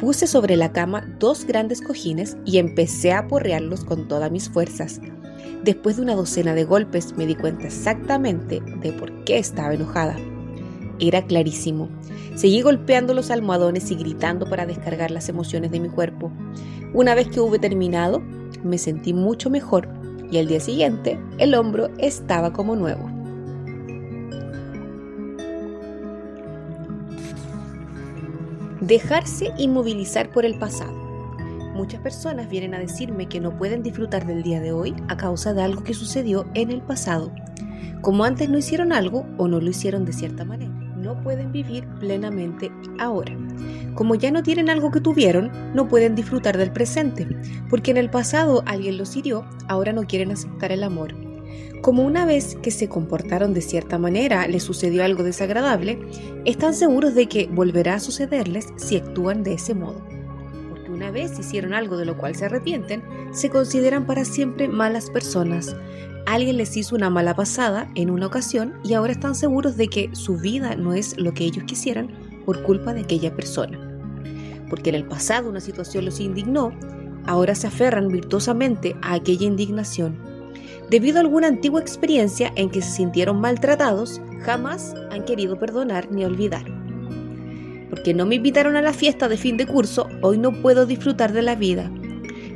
Puse 0.00 0.26
sobre 0.26 0.56
la 0.56 0.72
cama 0.72 1.06
dos 1.18 1.44
grandes 1.44 1.82
cojines 1.82 2.38
y 2.46 2.56
empecé 2.56 3.12
a 3.12 3.28
porrearlos 3.28 3.84
con 3.84 4.08
todas 4.08 4.32
mis 4.32 4.48
fuerzas. 4.48 4.98
Después 5.62 5.96
de 5.96 6.02
una 6.02 6.14
docena 6.14 6.54
de 6.54 6.64
golpes 6.64 7.14
me 7.18 7.26
di 7.26 7.34
cuenta 7.34 7.66
exactamente 7.66 8.62
de 8.80 8.92
por 8.94 9.24
qué 9.24 9.36
estaba 9.36 9.74
enojada. 9.74 10.16
Era 11.00 11.26
clarísimo. 11.26 11.90
Seguí 12.34 12.62
golpeando 12.62 13.12
los 13.12 13.30
almohadones 13.30 13.90
y 13.90 13.94
gritando 13.94 14.48
para 14.48 14.64
descargar 14.64 15.10
las 15.10 15.28
emociones 15.28 15.70
de 15.70 15.80
mi 15.80 15.90
cuerpo. 15.90 16.32
Una 16.94 17.14
vez 17.14 17.28
que 17.28 17.40
hube 17.40 17.58
terminado, 17.58 18.22
me 18.64 18.78
sentí 18.78 19.12
mucho 19.12 19.50
mejor 19.50 19.86
y 20.30 20.38
al 20.38 20.46
día 20.46 20.60
siguiente 20.60 21.20
el 21.36 21.54
hombro 21.54 21.90
estaba 21.98 22.54
como 22.54 22.74
nuevo. 22.74 23.19
Dejarse 28.80 29.52
inmovilizar 29.58 30.30
por 30.30 30.46
el 30.46 30.58
pasado. 30.58 30.94
Muchas 31.74 32.00
personas 32.00 32.48
vienen 32.48 32.74
a 32.74 32.78
decirme 32.78 33.28
que 33.28 33.38
no 33.38 33.54
pueden 33.58 33.82
disfrutar 33.82 34.26
del 34.26 34.42
día 34.42 34.58
de 34.60 34.72
hoy 34.72 34.94
a 35.08 35.18
causa 35.18 35.52
de 35.52 35.62
algo 35.62 35.84
que 35.84 35.92
sucedió 35.92 36.46
en 36.54 36.70
el 36.70 36.80
pasado. 36.80 37.30
Como 38.00 38.24
antes 38.24 38.48
no 38.48 38.56
hicieron 38.56 38.92
algo 38.92 39.26
o 39.36 39.48
no 39.48 39.60
lo 39.60 39.68
hicieron 39.68 40.06
de 40.06 40.14
cierta 40.14 40.46
manera, 40.46 40.72
no 40.96 41.20
pueden 41.22 41.52
vivir 41.52 41.86
plenamente 41.98 42.72
ahora. 42.98 43.36
Como 43.94 44.14
ya 44.14 44.30
no 44.30 44.42
tienen 44.42 44.70
algo 44.70 44.90
que 44.90 45.02
tuvieron, 45.02 45.50
no 45.74 45.86
pueden 45.86 46.14
disfrutar 46.14 46.56
del 46.56 46.72
presente, 46.72 47.28
porque 47.68 47.90
en 47.90 47.98
el 47.98 48.08
pasado 48.08 48.62
alguien 48.64 48.96
los 48.96 49.14
hirió, 49.14 49.44
ahora 49.68 49.92
no 49.92 50.04
quieren 50.04 50.30
aceptar 50.30 50.72
el 50.72 50.84
amor 50.84 51.29
como 51.80 52.04
una 52.04 52.26
vez 52.26 52.56
que 52.62 52.70
se 52.70 52.88
comportaron 52.88 53.54
de 53.54 53.62
cierta 53.62 53.98
manera 53.98 54.46
les 54.46 54.62
sucedió 54.62 55.02
algo 55.02 55.22
desagradable, 55.22 55.98
están 56.44 56.74
seguros 56.74 57.14
de 57.14 57.26
que 57.26 57.48
volverá 57.50 57.94
a 57.94 58.00
sucederles 58.00 58.68
si 58.76 58.98
actúan 58.98 59.42
de 59.42 59.54
ese 59.54 59.74
modo. 59.74 60.04
Porque 60.68 60.90
una 60.90 61.10
vez 61.10 61.38
hicieron 61.38 61.72
algo 61.72 61.96
de 61.96 62.04
lo 62.04 62.18
cual 62.18 62.36
se 62.36 62.44
arrepienten, 62.44 63.02
se 63.32 63.48
consideran 63.48 64.04
para 64.04 64.26
siempre 64.26 64.68
malas 64.68 65.08
personas. 65.08 65.74
Alguien 66.26 66.58
les 66.58 66.76
hizo 66.76 66.94
una 66.94 67.08
mala 67.08 67.34
pasada 67.34 67.90
en 67.94 68.10
una 68.10 68.26
ocasión 68.26 68.74
y 68.84 68.92
ahora 68.92 69.12
están 69.12 69.34
seguros 69.34 69.78
de 69.78 69.88
que 69.88 70.10
su 70.12 70.36
vida 70.36 70.76
no 70.76 70.92
es 70.92 71.18
lo 71.18 71.32
que 71.32 71.44
ellos 71.44 71.64
quisieran 71.64 72.10
por 72.44 72.62
culpa 72.62 72.92
de 72.92 73.00
aquella 73.00 73.34
persona. 73.34 73.78
Porque 74.68 74.90
en 74.90 74.96
el 74.96 75.06
pasado 75.06 75.48
una 75.48 75.60
situación 75.60 76.04
los 76.04 76.20
indignó, 76.20 76.72
ahora 77.26 77.54
se 77.54 77.68
aferran 77.68 78.08
virtuosamente 78.08 78.96
a 79.00 79.14
aquella 79.14 79.46
indignación 79.46 80.29
Debido 80.90 81.18
a 81.18 81.20
alguna 81.20 81.46
antigua 81.46 81.80
experiencia 81.80 82.52
en 82.56 82.70
que 82.70 82.82
se 82.82 82.90
sintieron 82.90 83.40
maltratados, 83.40 84.20
jamás 84.40 84.94
han 85.10 85.24
querido 85.24 85.58
perdonar 85.58 86.10
ni 86.10 86.24
olvidar. 86.24 86.64
Porque 87.90 88.14
no 88.14 88.26
me 88.26 88.36
invitaron 88.36 88.76
a 88.76 88.82
la 88.82 88.92
fiesta 88.92 89.28
de 89.28 89.36
fin 89.36 89.56
de 89.56 89.66
curso, 89.66 90.08
hoy 90.22 90.38
no 90.38 90.62
puedo 90.62 90.86
disfrutar 90.86 91.32
de 91.32 91.42
la 91.42 91.54
vida. 91.54 91.90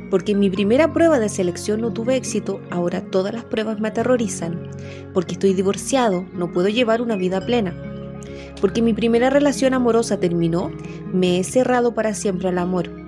Porque 0.09 0.33
en 0.33 0.39
mi 0.39 0.49
primera 0.49 0.93
prueba 0.93 1.19
de 1.19 1.29
selección 1.29 1.81
no 1.81 1.91
tuve 1.91 2.15
éxito, 2.15 2.61
ahora 2.71 3.01
todas 3.01 3.33
las 3.33 3.43
pruebas 3.45 3.79
me 3.79 3.89
aterrorizan. 3.89 4.69
Porque 5.13 5.33
estoy 5.33 5.53
divorciado, 5.53 6.25
no 6.33 6.51
puedo 6.51 6.69
llevar 6.69 7.01
una 7.01 7.15
vida 7.15 7.45
plena. 7.45 7.75
Porque 8.61 8.81
mi 8.81 8.93
primera 8.93 9.29
relación 9.29 9.73
amorosa 9.73 10.19
terminó, 10.19 10.71
me 11.11 11.39
he 11.39 11.43
cerrado 11.43 11.93
para 11.93 12.13
siempre 12.13 12.49
al 12.49 12.57
amor. 12.57 13.04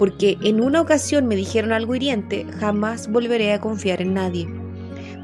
Porque 0.00 0.36
en 0.42 0.60
una 0.60 0.80
ocasión 0.80 1.28
me 1.28 1.36
dijeron 1.36 1.70
algo 1.70 1.94
hiriente, 1.94 2.44
jamás 2.58 3.08
volveré 3.08 3.52
a 3.52 3.60
confiar 3.60 4.02
en 4.02 4.14
nadie 4.14 4.48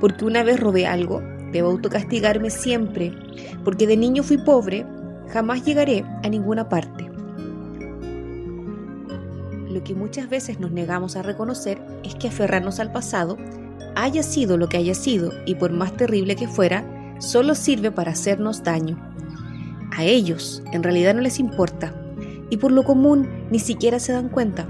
porque 0.00 0.24
una 0.24 0.42
vez 0.42 0.60
robé 0.60 0.86
algo, 0.86 1.22
debo 1.52 1.70
autocastigarme 1.70 2.50
siempre, 2.50 3.12
porque 3.64 3.86
de 3.86 3.96
niño 3.96 4.22
fui 4.22 4.38
pobre, 4.38 4.86
jamás 5.28 5.64
llegaré 5.64 6.04
a 6.22 6.28
ninguna 6.28 6.68
parte. 6.68 7.04
lo 9.68 9.84
que 9.84 9.94
muchas 9.94 10.30
veces 10.30 10.58
nos 10.58 10.70
negamos 10.70 11.16
a 11.16 11.22
reconocer 11.22 11.78
es 12.02 12.14
que 12.14 12.28
aferrarnos 12.28 12.80
al 12.80 12.92
pasado, 12.92 13.36
haya 13.94 14.22
sido 14.22 14.56
lo 14.56 14.70
que 14.70 14.78
haya 14.78 14.94
sido 14.94 15.32
y 15.44 15.54
por 15.56 15.70
más 15.70 15.92
terrible 15.92 16.34
que 16.34 16.48
fuera, 16.48 16.82
solo 17.18 17.54
sirve 17.54 17.90
para 17.90 18.12
hacernos 18.12 18.62
daño. 18.62 18.96
A 19.94 20.02
ellos 20.02 20.62
en 20.72 20.82
realidad 20.82 21.14
no 21.14 21.20
les 21.20 21.38
importa 21.38 21.92
y 22.48 22.56
por 22.56 22.72
lo 22.72 22.84
común 22.84 23.28
ni 23.50 23.58
siquiera 23.58 23.98
se 23.98 24.12
dan 24.12 24.28
cuenta. 24.28 24.66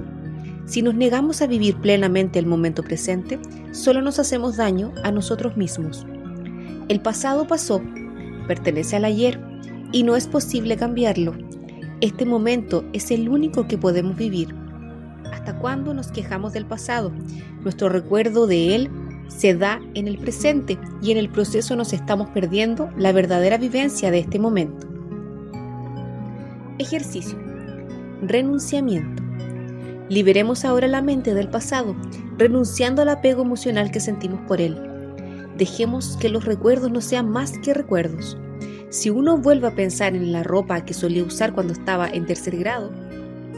Si 0.67 0.83
nos 0.83 0.95
negamos 0.95 1.43
a 1.43 1.47
vivir 1.47 1.77
plenamente 1.77 2.39
el 2.39 2.47
momento 2.47 2.83
presente, 2.83 3.39
solo 3.73 4.03
nos 4.03 4.19
hacemos 4.19 4.57
daño 4.57 4.93
a 5.05 5.13
nosotros 5.13 5.57
mismos. 5.57 6.07
El 6.89 7.01
pasado 7.01 7.47
pasó, 7.47 7.81
pertenece 8.49 8.97
al 8.97 9.05
ayer 9.05 9.41
y 9.93 10.03
no 10.03 10.17
es 10.17 10.27
posible 10.27 10.77
cambiarlo. 10.77 11.35
Este 12.01 12.27
momento 12.27 12.85
es 12.93 13.11
el 13.11 13.29
único 13.29 13.67
que 13.67 13.79
podemos 13.79 14.17
vivir. 14.17 14.55
¿Hasta 15.33 15.59
cuándo 15.59 15.95
nos 15.95 16.09
quejamos 16.09 16.53
del 16.53 16.67
pasado? 16.67 17.13
Nuestro 17.63 17.89
recuerdo 17.89 18.47
de 18.47 18.75
él 18.75 18.91
se 19.29 19.55
da 19.55 19.81
en 19.95 20.09
el 20.09 20.19
presente 20.19 20.79
y 21.01 21.13
en 21.13 21.19
el 21.19 21.29
proceso 21.29 21.77
nos 21.77 21.93
estamos 21.93 22.29
perdiendo 22.31 22.91
la 22.97 23.13
verdadera 23.13 23.57
vivencia 23.57 24.11
de 24.11 24.19
este 24.21 24.39
momento. 24.39 24.87
Ejercicio. 26.79 27.46
Renunciamiento. 28.23 29.23
Liberemos 30.09 30.65
ahora 30.65 30.89
la 30.89 31.03
mente 31.03 31.35
del 31.35 31.51
pasado, 31.51 31.95
renunciando 32.39 33.03
al 33.03 33.11
apego 33.11 33.43
emocional 33.43 33.91
que 33.91 34.01
sentimos 34.01 34.41
por 34.49 34.63
él. 34.63 34.79
Dejemos 35.59 36.17
que 36.17 36.31
los 36.31 36.47
recuerdos 36.47 36.91
no 36.91 37.03
sean 37.03 37.29
más 37.29 37.59
que 37.59 37.75
recuerdos. 37.75 38.39
Si 38.89 39.11
uno 39.11 39.37
vuelve 39.37 39.69
a 39.69 39.75
pensar 39.75 40.17
en 40.17 40.33
la 40.33 40.43
ropa 40.43 40.83
que 40.87 40.95
solía 40.95 41.25
usar 41.25 41.53
cuando 41.53 41.75
estaba 41.75 42.09
en 42.09 42.25
tercer 42.25 42.57
grado, 42.57 42.91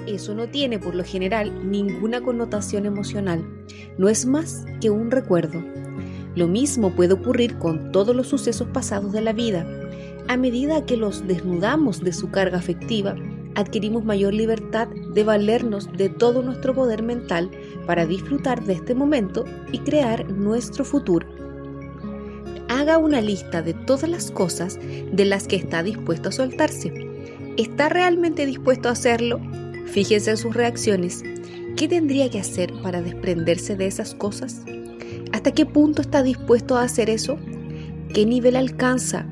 eso 0.09 0.35
no 0.35 0.49
tiene 0.49 0.81
por 0.81 0.97
lo 0.97 1.05
general 1.05 1.71
ninguna 1.71 2.21
connotación 2.21 2.85
emocional, 2.85 3.45
no 3.97 4.09
es 4.09 4.27
más 4.27 4.65
que 4.81 4.91
un 4.91 5.13
recuerdo. 5.13 5.63
Lo 6.35 6.49
mismo 6.49 6.97
puede 6.97 7.15
ocurrir 7.15 7.59
con 7.59 7.93
todos 7.93 8.15
los 8.17 8.27
sucesos 8.27 8.67
pasados 8.73 9.13
de 9.13 9.21
la 9.21 9.33
vida. 9.33 9.67
A 10.27 10.37
medida 10.37 10.85
que 10.85 10.97
los 10.97 11.27
desnudamos 11.29 12.03
de 12.03 12.13
su 12.13 12.31
carga 12.31 12.59
afectiva, 12.59 13.15
adquirimos 13.59 14.05
mayor 14.05 14.35
libertad 14.35 14.87
de 14.87 15.25
valernos 15.25 15.91
de 15.93 16.09
todo 16.09 16.43
nuestro 16.43 16.75
poder 16.75 17.03
mental 17.03 17.51
para 17.87 18.07
disfrutar 18.07 18.63
de 18.63 18.75
este 18.75 18.95
momento 18.95 19.45
y 19.73 19.81
crear 19.81 20.31
nuestro 20.31 20.85
futuro. 20.85 21.27
Haga 22.69 22.99
una 22.99 23.21
lista 23.21 23.61
de 23.61 23.75
todas 23.75 24.09
las 24.09 24.31
cosas 24.31 24.79
de 25.13 25.25
las 25.25 25.49
que 25.49 25.57
está 25.57 25.83
dispuesto 25.83 26.29
a 26.29 26.33
soltarse. 26.33 26.93
¿Está 27.57 27.89
realmente 27.89 28.47
dispuesto 28.47 28.89
a 28.89 28.93
hacerlo? 28.93 29.41
Fíjese 29.87 30.31
en 30.31 30.37
sus 30.37 30.55
reacciones. 30.55 31.25
¿Qué 31.77 31.89
tendría 31.89 32.31
que 32.31 32.39
hacer 32.39 32.73
para 32.81 33.03
desprenderse 33.03 33.75
de 33.75 33.89
esas 33.89 34.15
cosas? 34.15 34.63
¿Hasta 35.33 35.51
qué 35.51 35.67
punto 35.67 36.01
está 36.01 36.23
dispuesto 36.23 36.77
a 36.77 36.85
hacer 36.85 37.11
eso? 37.11 37.41
¿Qué 38.15 38.25
nivel 38.25 38.55
alcanza 38.55 39.27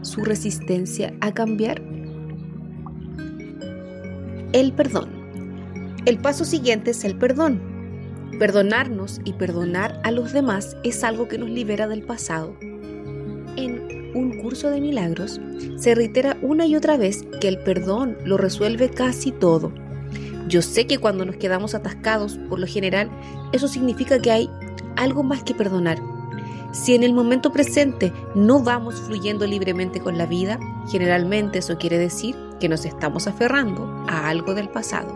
su 0.00 0.24
resistencia 0.24 1.12
a 1.20 1.34
cambiar? 1.34 1.82
El 4.52 4.74
perdón. 4.74 5.08
El 6.04 6.18
paso 6.18 6.44
siguiente 6.44 6.90
es 6.90 7.04
el 7.04 7.16
perdón. 7.16 7.62
Perdonarnos 8.38 9.18
y 9.24 9.32
perdonar 9.32 9.98
a 10.04 10.10
los 10.10 10.34
demás 10.34 10.76
es 10.82 11.04
algo 11.04 11.26
que 11.26 11.38
nos 11.38 11.48
libera 11.48 11.88
del 11.88 12.02
pasado. 12.02 12.54
En 12.60 14.12
un 14.14 14.36
curso 14.42 14.68
de 14.68 14.82
milagros 14.82 15.40
se 15.76 15.94
reitera 15.94 16.36
una 16.42 16.66
y 16.66 16.76
otra 16.76 16.98
vez 16.98 17.24
que 17.40 17.48
el 17.48 17.60
perdón 17.60 18.18
lo 18.26 18.36
resuelve 18.36 18.90
casi 18.90 19.32
todo. 19.32 19.72
Yo 20.48 20.60
sé 20.60 20.86
que 20.86 20.98
cuando 20.98 21.24
nos 21.24 21.36
quedamos 21.36 21.74
atascados, 21.74 22.36
por 22.50 22.60
lo 22.60 22.66
general, 22.66 23.10
eso 23.52 23.68
significa 23.68 24.20
que 24.20 24.32
hay 24.32 24.50
algo 24.96 25.22
más 25.22 25.44
que 25.44 25.54
perdonar. 25.54 25.98
Si 26.72 26.94
en 26.94 27.04
el 27.04 27.14
momento 27.14 27.52
presente 27.52 28.12
no 28.34 28.62
vamos 28.62 29.00
fluyendo 29.00 29.46
libremente 29.46 29.98
con 30.00 30.18
la 30.18 30.26
vida, 30.26 30.58
generalmente 30.90 31.60
eso 31.60 31.78
quiere 31.78 31.96
decir 31.96 32.36
que 32.62 32.68
nos 32.68 32.84
estamos 32.84 33.26
aferrando 33.26 34.04
a 34.06 34.28
algo 34.28 34.54
del 34.54 34.68
pasado. 34.68 35.12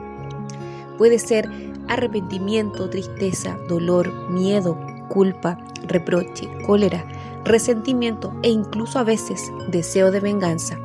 Puede 0.98 1.20
ser 1.20 1.48
arrepentimiento, 1.86 2.90
tristeza, 2.90 3.56
dolor, 3.68 4.12
miedo, 4.28 4.76
culpa, 5.08 5.56
reproche, 5.86 6.48
cólera, 6.66 7.04
resentimiento 7.44 8.34
e 8.42 8.50
incluso 8.50 8.98
a 8.98 9.04
veces 9.04 9.40
deseo 9.68 10.10
de 10.10 10.18
venganza. 10.18 10.76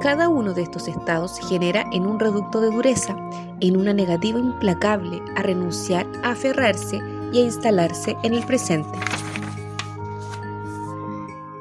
Cada 0.00 0.28
uno 0.28 0.54
de 0.54 0.62
estos 0.62 0.88
estados 0.88 1.38
genera 1.48 1.84
en 1.92 2.04
un 2.04 2.18
reducto 2.18 2.60
de 2.60 2.72
dureza, 2.72 3.14
en 3.60 3.76
una 3.76 3.92
negativa 3.92 4.40
implacable 4.40 5.22
a 5.36 5.42
renunciar 5.44 6.04
a 6.24 6.32
aferrarse 6.32 6.98
y 7.32 7.38
a 7.38 7.42
instalarse 7.42 8.16
en 8.24 8.34
el 8.34 8.44
presente. 8.44 8.98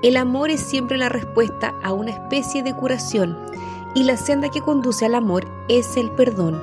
El 0.02 0.18
amor 0.18 0.50
es 0.50 0.62
siempre 0.62 0.98
la 0.98 1.10
respuesta 1.10 1.76
a 1.84 1.94
una 1.94 2.10
especie 2.10 2.64
de 2.64 2.76
curación 2.76 3.55
y 3.96 4.04
la 4.04 4.18
senda 4.18 4.50
que 4.50 4.62
conduce 4.62 5.06
al 5.06 5.16
amor 5.16 5.48
es 5.70 5.98
el 5.98 6.12
perdón. 6.12 6.62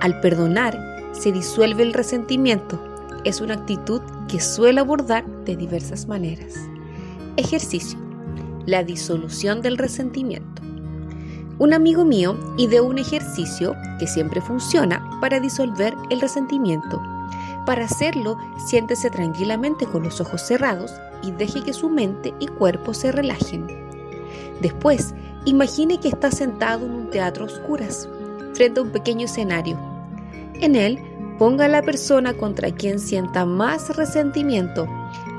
Al 0.00 0.20
perdonar 0.20 0.78
se 1.12 1.32
disuelve 1.32 1.82
el 1.82 1.94
resentimiento. 1.94 2.78
Es 3.24 3.40
una 3.40 3.54
actitud 3.54 4.00
que 4.28 4.38
suele 4.40 4.78
abordar 4.78 5.26
de 5.44 5.56
diversas 5.56 6.06
maneras. 6.06 6.54
Ejercicio. 7.36 7.98
La 8.66 8.84
disolución 8.84 9.62
del 9.62 9.78
resentimiento. 9.78 10.62
Un 11.58 11.72
amigo 11.72 12.04
mío 12.04 12.38
ideó 12.58 12.84
un 12.84 12.98
ejercicio 12.98 13.74
que 13.98 14.06
siempre 14.06 14.40
funciona 14.40 15.18
para 15.20 15.40
disolver 15.40 15.96
el 16.10 16.20
resentimiento. 16.20 17.02
Para 17.66 17.86
hacerlo, 17.86 18.36
siéntese 18.66 19.10
tranquilamente 19.10 19.86
con 19.86 20.04
los 20.04 20.20
ojos 20.20 20.42
cerrados 20.42 20.92
y 21.22 21.32
deje 21.32 21.62
que 21.62 21.72
su 21.72 21.88
mente 21.88 22.32
y 22.38 22.46
cuerpo 22.46 22.94
se 22.94 23.10
relajen. 23.10 23.66
Después, 24.60 25.14
imagine 25.44 25.98
que 25.98 26.08
está 26.08 26.30
sentado 26.30 26.86
en 26.86 26.92
un 26.92 27.10
teatro 27.10 27.46
oscuras, 27.46 28.08
frente 28.54 28.80
a 28.80 28.82
un 28.82 28.90
pequeño 28.90 29.26
escenario. 29.26 29.78
En 30.54 30.76
él, 30.76 30.98
ponga 31.38 31.66
a 31.66 31.68
la 31.68 31.82
persona 31.82 32.34
contra 32.34 32.70
quien 32.72 32.98
sienta 32.98 33.44
más 33.44 33.96
resentimiento 33.96 34.88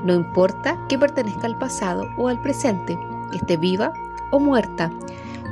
no 0.04 0.14
importa 0.14 0.78
que 0.88 0.98
pertenezca 0.98 1.46
al 1.46 1.58
pasado 1.58 2.08
o 2.16 2.28
al 2.28 2.40
presente, 2.40 2.98
que 3.30 3.36
esté 3.36 3.56
viva 3.56 3.92
o 4.30 4.40
muerta. 4.40 4.90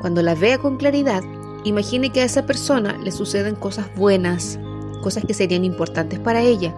Cuando 0.01 0.23
la 0.23 0.35
vea 0.35 0.59
con 0.59 0.77
claridad, 0.77 1.23
imagine 1.65 2.11
que 2.11 2.23
a 2.23 2.25
esa 2.25 2.47
persona 2.47 2.97
le 2.99 3.13
suceden 3.13 3.57
cosas 3.57 3.95
buenas, 3.95 4.59
cosas 5.03 5.25
que 5.25 5.35
serían 5.35 5.65
importantes 5.65 6.19
para 6.19 6.41
ella, 6.41 6.75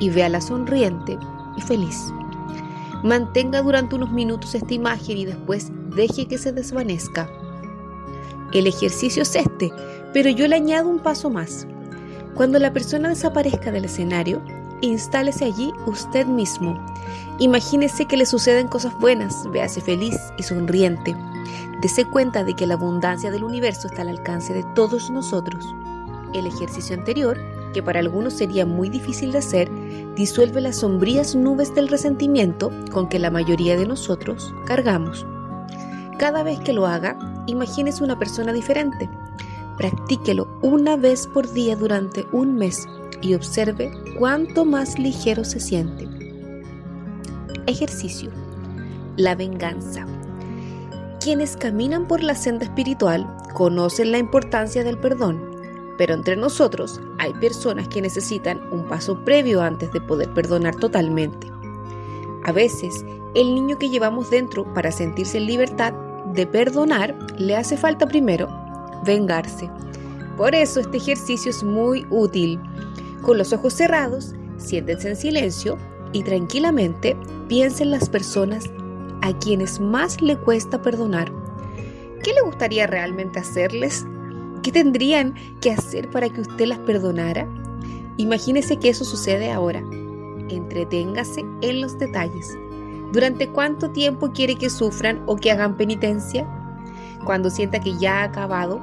y 0.00 0.10
véala 0.10 0.40
sonriente 0.40 1.18
y 1.56 1.60
feliz. 1.60 2.12
Mantenga 3.02 3.62
durante 3.62 3.94
unos 3.94 4.10
minutos 4.10 4.54
esta 4.54 4.74
imagen 4.74 5.18
y 5.18 5.24
después 5.24 5.70
deje 5.94 6.26
que 6.26 6.38
se 6.38 6.52
desvanezca. 6.52 7.30
El 8.52 8.66
ejercicio 8.66 9.22
es 9.22 9.36
este, 9.36 9.70
pero 10.12 10.30
yo 10.30 10.48
le 10.48 10.56
añado 10.56 10.88
un 10.88 10.98
paso 10.98 11.30
más. 11.30 11.66
Cuando 12.34 12.58
la 12.58 12.72
persona 12.72 13.10
desaparezca 13.10 13.70
del 13.70 13.84
escenario, 13.84 14.42
instálese 14.80 15.44
allí 15.44 15.72
usted 15.86 16.26
mismo. 16.26 16.78
Imagínese 17.38 18.06
que 18.06 18.16
le 18.16 18.26
suceden 18.26 18.68
cosas 18.68 18.98
buenas, 18.98 19.48
véase 19.50 19.80
feliz 19.80 20.16
y 20.36 20.42
sonriente. 20.42 21.16
Dese 21.82 22.04
cuenta 22.04 22.42
de 22.42 22.54
que 22.54 22.66
la 22.66 22.74
abundancia 22.74 23.30
del 23.30 23.44
universo 23.44 23.86
está 23.86 24.02
al 24.02 24.08
alcance 24.08 24.52
de 24.52 24.64
todos 24.74 25.10
nosotros. 25.10 25.64
El 26.34 26.46
ejercicio 26.46 26.96
anterior, 26.96 27.38
que 27.72 27.82
para 27.82 28.00
algunos 28.00 28.34
sería 28.34 28.66
muy 28.66 28.88
difícil 28.88 29.32
de 29.32 29.38
hacer, 29.38 29.70
disuelve 30.14 30.60
las 30.60 30.76
sombrías 30.78 31.34
nubes 31.34 31.74
del 31.74 31.88
resentimiento 31.88 32.70
con 32.92 33.08
que 33.08 33.18
la 33.18 33.30
mayoría 33.30 33.76
de 33.76 33.86
nosotros 33.86 34.52
cargamos. 34.66 35.26
Cada 36.18 36.42
vez 36.42 36.58
que 36.60 36.72
lo 36.72 36.86
haga, 36.86 37.18
imagínese 37.46 38.02
una 38.02 38.18
persona 38.18 38.52
diferente. 38.52 39.08
Practíquelo 39.76 40.48
una 40.62 40.96
vez 40.96 41.28
por 41.28 41.52
día 41.52 41.76
durante 41.76 42.26
un 42.32 42.56
mes 42.56 42.86
y 43.22 43.34
observe 43.34 43.92
cuánto 44.18 44.64
más 44.64 44.98
ligero 44.98 45.44
se 45.44 45.60
siente. 45.60 46.08
Ejercicio. 47.66 48.30
La 49.16 49.34
venganza. 49.34 50.06
Quienes 51.20 51.56
caminan 51.56 52.06
por 52.06 52.22
la 52.22 52.34
senda 52.34 52.64
espiritual 52.64 53.26
conocen 53.54 54.12
la 54.12 54.18
importancia 54.18 54.82
del 54.84 54.98
perdón, 54.98 55.40
pero 55.98 56.14
entre 56.14 56.36
nosotros 56.36 57.00
hay 57.28 57.34
personas 57.34 57.88
que 57.88 58.02
necesitan 58.02 58.60
un 58.72 58.88
paso 58.88 59.22
previo 59.24 59.62
antes 59.62 59.92
de 59.92 60.00
poder 60.00 60.32
perdonar 60.34 60.74
totalmente. 60.76 61.46
A 62.44 62.52
veces, 62.52 63.04
el 63.34 63.54
niño 63.54 63.78
que 63.78 63.90
llevamos 63.90 64.30
dentro 64.30 64.64
para 64.74 64.90
sentirse 64.90 65.38
en 65.38 65.46
libertad 65.46 65.92
de 66.34 66.46
perdonar 66.46 67.16
le 67.38 67.56
hace 67.56 67.76
falta 67.76 68.06
primero 68.06 68.48
vengarse. 69.04 69.70
Por 70.36 70.54
eso 70.54 70.80
este 70.80 70.96
ejercicio 70.96 71.50
es 71.50 71.62
muy 71.62 72.06
útil 72.10 72.60
con 73.22 73.38
los 73.38 73.52
ojos 73.52 73.74
cerrados, 73.74 74.34
siéntense 74.56 75.10
en 75.10 75.16
silencio 75.16 75.78
y 76.12 76.22
tranquilamente 76.22 77.16
piensen 77.48 77.90
las 77.90 78.08
personas 78.08 78.64
a 79.20 79.36
quienes 79.38 79.80
más 79.80 80.22
le 80.22 80.36
cuesta 80.36 80.80
perdonar. 80.80 81.30
¿Qué 82.22 82.32
le 82.32 82.40
gustaría 82.42 82.86
realmente 82.86 83.38
hacerles? 83.38 84.06
¿Qué 84.62 84.72
tendrían 84.72 85.34
que 85.60 85.70
hacer 85.70 86.10
para 86.10 86.28
que 86.28 86.40
usted 86.40 86.66
las 86.66 86.78
perdonara? 86.80 87.48
Imagínese 88.16 88.76
que 88.76 88.88
eso 88.88 89.04
sucede 89.04 89.50
ahora. 89.50 89.82
Entreténgase 90.48 91.44
en 91.62 91.80
los 91.80 91.98
detalles. 91.98 92.56
¿Durante 93.12 93.48
cuánto 93.48 93.90
tiempo 93.90 94.32
quiere 94.32 94.56
que 94.56 94.68
sufran 94.68 95.22
o 95.26 95.36
que 95.36 95.50
hagan 95.50 95.76
penitencia? 95.76 96.46
Cuando 97.24 97.50
sienta 97.50 97.80
que 97.80 97.96
ya 97.98 98.20
ha 98.20 98.24
acabado, 98.24 98.80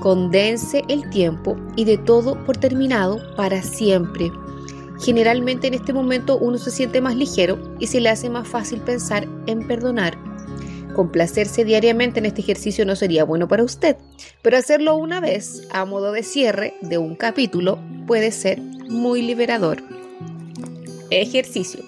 condense 0.00 0.82
el 0.88 1.08
tiempo 1.10 1.56
y 1.76 1.84
de 1.84 1.98
todo 1.98 2.44
por 2.44 2.56
terminado 2.56 3.18
para 3.36 3.62
siempre. 3.62 4.32
Generalmente 5.00 5.68
en 5.68 5.74
este 5.74 5.92
momento 5.92 6.36
uno 6.38 6.58
se 6.58 6.70
siente 6.72 7.00
más 7.00 7.14
ligero 7.14 7.58
y 7.78 7.86
se 7.86 8.00
le 8.00 8.08
hace 8.08 8.28
más 8.28 8.48
fácil 8.48 8.80
pensar 8.80 9.28
en 9.46 9.66
perdonar. 9.66 10.27
Complacerse 10.98 11.64
diariamente 11.64 12.18
en 12.18 12.26
este 12.26 12.40
ejercicio 12.40 12.84
no 12.84 12.96
sería 12.96 13.22
bueno 13.22 13.46
para 13.46 13.62
usted, 13.62 13.94
pero 14.42 14.56
hacerlo 14.56 14.96
una 14.96 15.20
vez 15.20 15.62
a 15.70 15.84
modo 15.84 16.10
de 16.10 16.24
cierre 16.24 16.74
de 16.80 16.98
un 16.98 17.14
capítulo 17.14 17.78
puede 18.08 18.32
ser 18.32 18.60
muy 18.60 19.22
liberador. 19.22 19.80
Ejercicio. 21.10 21.84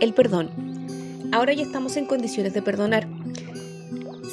El 0.00 0.14
perdón. 0.14 0.48
Ahora 1.30 1.52
ya 1.52 1.62
estamos 1.62 1.98
en 1.98 2.06
condiciones 2.06 2.54
de 2.54 2.62
perdonar. 2.62 3.06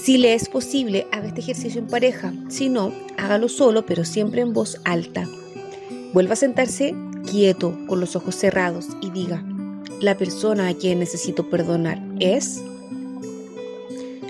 Si 0.01 0.17
le 0.17 0.33
es 0.33 0.47
posible, 0.47 1.05
haga 1.11 1.27
este 1.27 1.41
ejercicio 1.41 1.81
en 1.81 1.87
pareja. 1.87 2.31
Si 2.47 2.69
no, 2.69 2.93
hágalo 3.17 3.49
solo, 3.49 3.85
pero 3.85 4.05
siempre 4.05 4.39
en 4.39 4.53
voz 4.53 4.79
alta. 4.85 5.27
Vuelva 6.13 6.35
a 6.35 6.37
sentarse 6.37 6.95
quieto, 7.29 7.77
con 7.85 7.99
los 7.99 8.15
ojos 8.15 8.35
cerrados, 8.35 8.87
y 9.01 9.09
diga, 9.09 9.43
la 9.99 10.17
persona 10.17 10.69
a 10.69 10.73
quien 10.73 10.99
necesito 10.99 11.49
perdonar 11.49 12.01
es... 12.21 12.63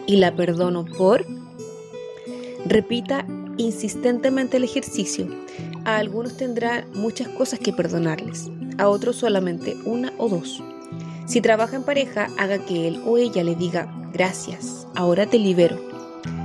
Y 0.09 0.15
la 0.15 0.35
perdono 0.35 0.85
por... 0.85 1.23
Repita 2.65 3.27
insistentemente 3.57 4.57
el 4.57 4.63
ejercicio. 4.63 5.27
A 5.85 5.97
algunos 5.97 6.35
tendrá 6.35 6.83
muchas 6.95 7.27
cosas 7.27 7.59
que 7.59 7.73
perdonarles, 7.73 8.49
a 8.79 8.89
otros 8.89 9.17
solamente 9.17 9.77
una 9.85 10.11
o 10.17 10.27
dos. 10.27 10.63
Si 11.27 11.41
trabaja 11.41 11.75
en 11.75 11.83
pareja, 11.83 12.29
haga 12.39 12.57
que 12.57 12.87
él 12.87 13.03
o 13.05 13.19
ella 13.19 13.43
le 13.43 13.53
diga, 13.53 13.87
gracias, 14.11 14.87
ahora 14.95 15.27
te 15.27 15.37
libero. 15.37 15.77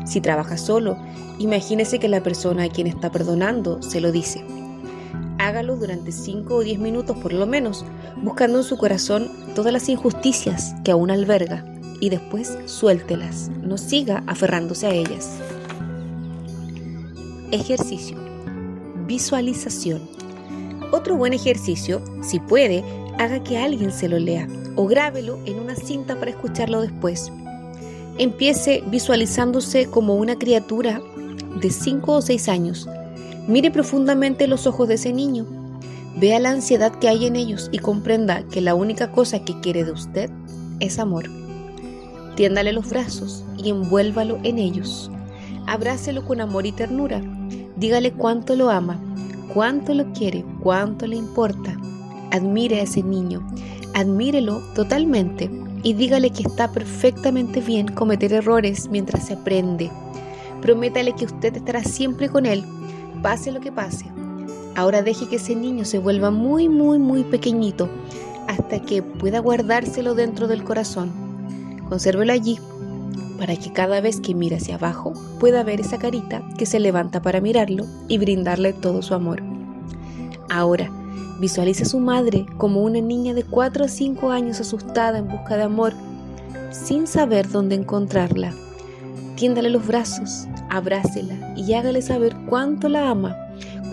Si 0.04 0.20
trabaja 0.20 0.58
solo, 0.58 0.98
imagínese 1.38 1.98
que 1.98 2.08
la 2.08 2.22
persona 2.22 2.64
a 2.64 2.68
quien 2.68 2.86
está 2.86 3.10
perdonando 3.10 3.80
se 3.80 4.02
lo 4.02 4.12
dice. 4.12 4.44
Hágalo 5.38 5.76
durante 5.76 6.12
5 6.12 6.54
o 6.54 6.62
10 6.62 6.80
minutos 6.80 7.16
por 7.16 7.32
lo 7.32 7.46
menos, 7.46 7.86
buscando 8.16 8.58
en 8.58 8.64
su 8.64 8.76
corazón 8.76 9.30
todas 9.54 9.72
las 9.72 9.88
injusticias 9.88 10.74
que 10.84 10.90
aún 10.90 11.10
alberga 11.10 11.64
y 12.04 12.10
después 12.10 12.58
suéltelas, 12.66 13.50
no 13.62 13.78
siga 13.78 14.22
aferrándose 14.26 14.86
a 14.86 14.92
ellas. 14.92 15.38
Ejercicio. 17.50 18.18
Visualización. 19.06 20.02
Otro 20.92 21.16
buen 21.16 21.32
ejercicio, 21.32 22.02
si 22.22 22.40
puede, 22.40 22.84
haga 23.18 23.42
que 23.42 23.56
alguien 23.56 23.90
se 23.90 24.10
lo 24.10 24.18
lea 24.18 24.46
o 24.76 24.86
grábelo 24.86 25.38
en 25.46 25.58
una 25.58 25.76
cinta 25.76 26.18
para 26.18 26.32
escucharlo 26.32 26.82
después. 26.82 27.32
Empiece 28.18 28.84
visualizándose 28.88 29.86
como 29.86 30.16
una 30.16 30.38
criatura 30.38 31.00
de 31.58 31.70
5 31.70 32.12
o 32.12 32.20
6 32.20 32.48
años. 32.50 32.86
Mire 33.48 33.70
profundamente 33.70 34.46
los 34.46 34.66
ojos 34.66 34.88
de 34.88 34.96
ese 34.96 35.14
niño. 35.14 35.46
Vea 36.18 36.38
la 36.38 36.50
ansiedad 36.50 36.98
que 36.98 37.08
hay 37.08 37.24
en 37.24 37.36
ellos 37.36 37.70
y 37.72 37.78
comprenda 37.78 38.42
que 38.48 38.60
la 38.60 38.74
única 38.74 39.10
cosa 39.10 39.42
que 39.42 39.58
quiere 39.62 39.84
de 39.84 39.92
usted 39.92 40.30
es 40.80 40.98
amor. 40.98 41.43
Tiéndale 42.36 42.72
los 42.72 42.90
brazos 42.90 43.44
y 43.56 43.70
envuélvalo 43.70 44.38
en 44.42 44.58
ellos. 44.58 45.10
Abrácelo 45.66 46.24
con 46.24 46.40
amor 46.40 46.66
y 46.66 46.72
ternura. 46.72 47.22
Dígale 47.76 48.12
cuánto 48.12 48.56
lo 48.56 48.70
ama, 48.70 49.00
cuánto 49.52 49.94
lo 49.94 50.12
quiere, 50.12 50.44
cuánto 50.62 51.06
le 51.06 51.16
importa. 51.16 51.76
Admire 52.30 52.80
a 52.80 52.82
ese 52.82 53.02
niño, 53.02 53.46
admírelo 53.94 54.60
totalmente 54.74 55.50
y 55.82 55.92
dígale 55.92 56.30
que 56.30 56.42
está 56.42 56.72
perfectamente 56.72 57.60
bien 57.60 57.88
cometer 57.88 58.32
errores 58.32 58.88
mientras 58.90 59.26
se 59.26 59.34
aprende. 59.34 59.90
Prométale 60.60 61.12
que 61.14 61.26
usted 61.26 61.56
estará 61.56 61.84
siempre 61.84 62.28
con 62.28 62.46
él, 62.46 62.64
pase 63.22 63.52
lo 63.52 63.60
que 63.60 63.70
pase. 63.70 64.06
Ahora 64.76 65.02
deje 65.02 65.28
que 65.28 65.36
ese 65.36 65.54
niño 65.54 65.84
se 65.84 65.98
vuelva 65.98 66.30
muy, 66.30 66.68
muy, 66.68 66.98
muy 66.98 67.22
pequeñito 67.22 67.88
hasta 68.48 68.80
que 68.80 69.02
pueda 69.02 69.38
guardárselo 69.38 70.14
dentro 70.14 70.48
del 70.48 70.64
corazón. 70.64 71.23
Consérvelo 71.88 72.32
allí 72.32 72.58
para 73.38 73.56
que 73.56 73.72
cada 73.72 74.00
vez 74.00 74.20
que 74.20 74.34
mire 74.34 74.56
hacia 74.56 74.76
abajo 74.76 75.12
pueda 75.40 75.62
ver 75.62 75.80
esa 75.80 75.98
carita 75.98 76.42
que 76.56 76.66
se 76.66 76.80
levanta 76.80 77.20
para 77.20 77.40
mirarlo 77.40 77.84
y 78.08 78.18
brindarle 78.18 78.72
todo 78.72 79.02
su 79.02 79.14
amor. 79.14 79.42
Ahora, 80.48 80.90
Visualice 81.40 81.82
a 81.82 81.86
su 81.86 81.98
madre 81.98 82.46
como 82.58 82.82
una 82.82 83.00
niña 83.00 83.34
de 83.34 83.42
4 83.42 83.84
o 83.84 83.88
5 83.88 84.30
años 84.30 84.60
asustada 84.60 85.18
en 85.18 85.28
busca 85.28 85.56
de 85.56 85.64
amor, 85.64 85.92
sin 86.70 87.06
saber 87.06 87.50
dónde 87.50 87.74
encontrarla. 87.74 88.54
Tiéndale 89.34 89.68
los 89.68 89.84
brazos, 89.84 90.46
abrácela 90.70 91.54
y 91.56 91.74
hágale 91.74 92.02
saber 92.02 92.36
cuánto 92.48 92.88
la 92.88 93.10
ama, 93.10 93.36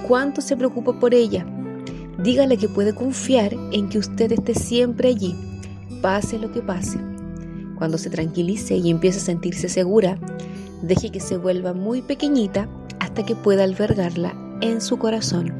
cuánto 0.07 0.41
se 0.41 0.55
preocupa 0.55 0.99
por 0.99 1.15
ella. 1.15 1.45
Dígale 2.23 2.57
que 2.57 2.69
puede 2.69 2.93
confiar 2.93 3.55
en 3.71 3.89
que 3.89 3.97
usted 3.97 4.31
esté 4.31 4.53
siempre 4.53 5.09
allí, 5.09 5.35
pase 6.01 6.37
lo 6.37 6.51
que 6.51 6.61
pase. 6.61 7.10
Cuando 7.81 7.97
se 7.97 8.11
tranquilice 8.11 8.77
y 8.77 8.91
empiece 8.91 9.17
a 9.17 9.23
sentirse 9.23 9.67
segura, 9.67 10.19
deje 10.83 11.09
que 11.09 11.19
se 11.19 11.37
vuelva 11.37 11.73
muy 11.73 12.03
pequeñita 12.03 12.69
hasta 12.99 13.25
que 13.25 13.35
pueda 13.35 13.63
albergarla 13.63 14.35
en 14.61 14.81
su 14.81 14.99
corazón 14.99 15.51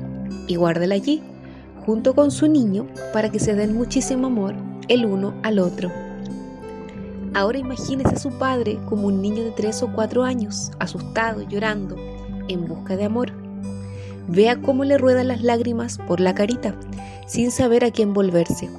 y 0.47 0.55
guárdela 0.55 0.93
allí 0.93 1.23
junto 1.83 2.13
con 2.13 2.29
su 2.29 2.47
niño 2.47 2.85
para 3.11 3.31
que 3.31 3.39
se 3.39 3.55
den 3.55 3.73
muchísimo 3.73 4.27
amor 4.27 4.53
el 4.87 5.07
uno 5.07 5.33
al 5.41 5.57
otro. 5.57 5.91
Ahora 7.33 7.57
imagínese 7.57 8.13
a 8.13 8.19
su 8.19 8.29
padre 8.37 8.77
como 8.87 9.07
un 9.07 9.19
niño 9.19 9.43
de 9.43 9.49
3 9.49 9.81
o 9.81 9.91
4 9.91 10.23
años, 10.23 10.69
asustado, 10.77 11.41
llorando, 11.41 11.95
en 12.47 12.67
busca 12.67 12.97
de 12.97 13.05
amor. 13.05 13.31
Vea 14.27 14.61
cómo 14.61 14.83
le 14.83 14.99
ruedan 14.99 15.29
las 15.29 15.41
lágrimas 15.41 15.97
por 15.97 16.19
la 16.19 16.35
carita, 16.35 16.75
sin 17.25 17.49
saber 17.49 17.83
a 17.83 17.89
quién 17.89 18.13
volverse. 18.13 18.69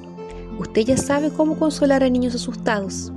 Usted 0.59 0.83
ya 0.83 0.95
sabe 0.95 1.29
cómo 1.29 1.59
consolar 1.59 2.05
a 2.05 2.09
niños 2.09 2.35
asustados. 2.35 3.11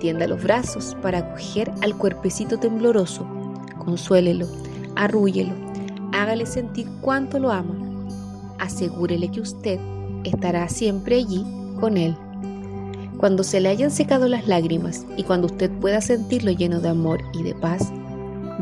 Tienda 0.00 0.26
los 0.26 0.42
brazos 0.42 0.96
para 1.02 1.18
acoger 1.18 1.72
al 1.82 1.96
cuerpecito 1.96 2.58
tembloroso. 2.58 3.26
Consuélelo, 3.78 4.46
arrúyelo, 4.96 5.52
hágale 6.12 6.46
sentir 6.46 6.86
cuánto 7.00 7.38
lo 7.38 7.50
ama 7.50 7.88
asegúrele 8.58 9.30
que 9.30 9.40
usted 9.40 9.78
estará 10.24 10.68
siempre 10.68 11.16
allí 11.16 11.44
con 11.80 11.96
él. 11.96 12.16
Cuando 13.18 13.42
se 13.42 13.60
le 13.60 13.68
hayan 13.68 13.90
secado 13.90 14.28
las 14.28 14.46
lágrimas 14.46 15.06
y 15.16 15.24
cuando 15.24 15.46
usted 15.46 15.70
pueda 15.80 16.00
sentirlo 16.00 16.52
lleno 16.52 16.80
de 16.80 16.88
amor 16.88 17.20
y 17.32 17.42
de 17.42 17.54
paz, 17.54 17.92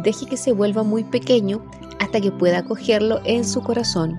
deje 0.03 0.27
que 0.27 0.37
se 0.37 0.53
vuelva 0.53 0.83
muy 0.83 1.05
pequeño 1.05 1.63
hasta 1.99 2.21
que 2.21 2.31
pueda 2.31 2.59
acogerlo 2.59 3.21
en 3.25 3.45
su 3.45 3.63
corazón 3.63 4.19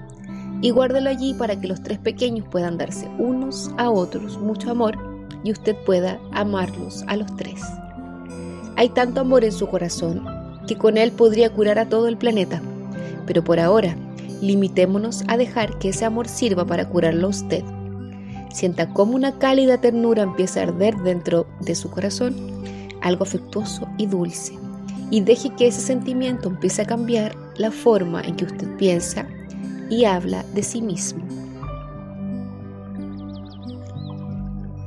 y 0.61 0.71
guárdelo 0.71 1.09
allí 1.09 1.33
para 1.33 1.59
que 1.59 1.67
los 1.67 1.81
tres 1.83 1.99
pequeños 1.99 2.47
puedan 2.49 2.77
darse 2.77 3.07
unos 3.19 3.71
a 3.77 3.89
otros 3.89 4.37
mucho 4.39 4.71
amor 4.71 5.16
y 5.47 5.51
usted 5.53 5.75
pueda 5.85 6.19
amarlos 6.33 7.03
a 7.07 7.15
los 7.15 7.33
tres. 7.37 7.61
Hay 8.75 8.89
tanto 8.89 9.21
amor 9.21 9.45
en 9.45 9.53
su 9.53 9.67
corazón 9.67 10.25
que 10.67 10.75
con 10.75 10.97
él 10.97 11.11
podría 11.11 11.49
curar 11.49 11.79
a 11.79 11.87
todo 11.87 12.07
el 12.07 12.17
planeta, 12.17 12.61
pero 13.25 13.43
por 13.43 13.59
ahora 13.59 13.95
Limitémonos 14.41 15.23
a 15.27 15.37
dejar 15.37 15.79
que 15.79 15.89
ese 15.89 16.05
amor 16.05 16.27
sirva 16.27 16.65
para 16.65 16.87
curarlo 16.87 17.27
a 17.27 17.31
usted. 17.31 17.63
Sienta 18.53 18.93
cómo 18.93 19.15
una 19.15 19.39
cálida 19.39 19.81
ternura 19.81 20.23
empieza 20.23 20.59
a 20.59 20.63
arder 20.63 20.95
dentro 20.97 21.47
de 21.61 21.75
su 21.75 21.89
corazón, 21.89 22.35
algo 23.01 23.23
afectuoso 23.23 23.87
y 23.97 24.05
dulce, 24.05 24.53
y 25.09 25.21
deje 25.21 25.49
que 25.55 25.67
ese 25.67 25.81
sentimiento 25.81 26.49
empiece 26.49 26.83
a 26.83 26.85
cambiar 26.85 27.35
la 27.57 27.71
forma 27.71 28.21
en 28.21 28.35
que 28.35 28.45
usted 28.45 28.67
piensa 28.77 29.25
y 29.89 30.05
habla 30.05 30.43
de 30.53 30.63
sí 30.63 30.81
mismo. 30.81 31.23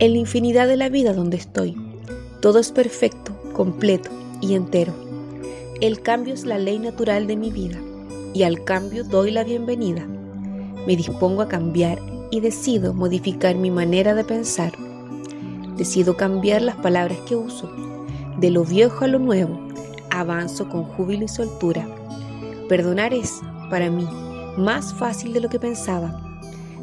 En 0.01 0.15
la 0.15 0.19
infinidad 0.19 0.67
de 0.67 0.79
la 0.79 0.89
vida 0.89 1.13
donde 1.13 1.37
estoy, 1.37 1.77
todo 2.41 2.59
es 2.59 2.73
perfecto, 2.73 3.39
completo 3.53 4.09
y 4.41 4.55
entero. 4.55 4.95
El 5.83 6.01
cambio 6.01 6.33
es 6.33 6.47
la 6.47 6.57
ley 6.57 6.79
natural 6.79 7.27
de 7.27 7.37
mi 7.37 7.51
vida 7.51 7.79
y 8.33 8.45
al 8.45 8.65
cambio 8.65 9.05
doy 9.05 9.31
la 9.31 9.45
bienvenida. 9.45 10.07
Me 10.87 10.97
dispongo 10.97 11.43
a 11.43 11.49
cambiar 11.49 11.99
y 12.31 12.41
decido 12.41 12.95
modificar 12.95 13.57
mi 13.57 13.71
manera 13.71 14.15
de 14.15 14.25
pensar. 14.25 14.73
Decido 15.77 16.17
cambiar 16.17 16.63
las 16.63 16.77
palabras 16.77 17.19
que 17.29 17.37
uso. 17.37 17.71
De 18.39 18.49
lo 18.49 18.65
viejo 18.65 19.05
a 19.05 19.09
lo 19.09 19.19
nuevo, 19.19 19.69
avanzo 20.09 20.67
con 20.71 20.85
júbilo 20.85 21.27
y 21.27 21.29
soltura. 21.29 21.87
Perdonar 22.71 23.13
es, 23.13 23.43
para 23.69 23.91
mí, 23.91 24.09
más 24.57 24.95
fácil 24.95 25.35
de 25.35 25.41
lo 25.41 25.51
que 25.51 25.59
pensaba. 25.59 26.41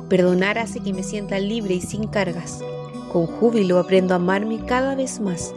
Perdonar 0.08 0.60
hace 0.60 0.82
que 0.82 0.93
me 0.93 1.01
sienta 1.01 1.39
libre 1.39 1.73
y 1.73 1.82
sin 1.82 2.06
cargas. 2.06 2.62
Con 3.12 3.26
júbilo 3.26 3.80
aprendo 3.80 4.13
a 4.13 4.17
amarme 4.17 4.60
cada 4.65 4.96
vez 4.96 5.20
más. 5.20 5.54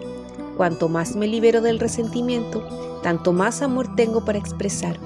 Cuanto 0.56 0.88
más 0.88 1.16
me 1.16 1.26
libero 1.26 1.60
del 1.60 1.78
resentimiento, 1.78 2.62
tanto 3.02 3.32
más 3.32 3.62
amor 3.62 3.94
tengo 3.96 4.24
para 4.24 4.38
expresar. 4.38 4.98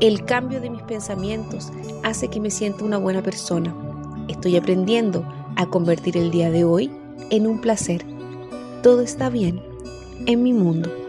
El 0.00 0.24
cambio 0.24 0.60
de 0.60 0.70
mis 0.70 0.82
pensamientos 0.82 1.70
hace 2.02 2.28
que 2.28 2.40
me 2.40 2.50
sienta 2.50 2.84
una 2.84 2.98
buena 2.98 3.22
persona. 3.22 3.74
Estoy 4.28 4.56
aprendiendo 4.56 5.24
a 5.56 5.66
convertir 5.66 6.16
el 6.16 6.30
día 6.30 6.50
de 6.50 6.64
hoy 6.64 6.90
en 7.30 7.46
un 7.46 7.60
placer. 7.60 8.04
Todo 8.82 9.02
está 9.02 9.28
bien 9.30 9.62
en 10.26 10.42
mi 10.42 10.52
mundo. 10.52 11.03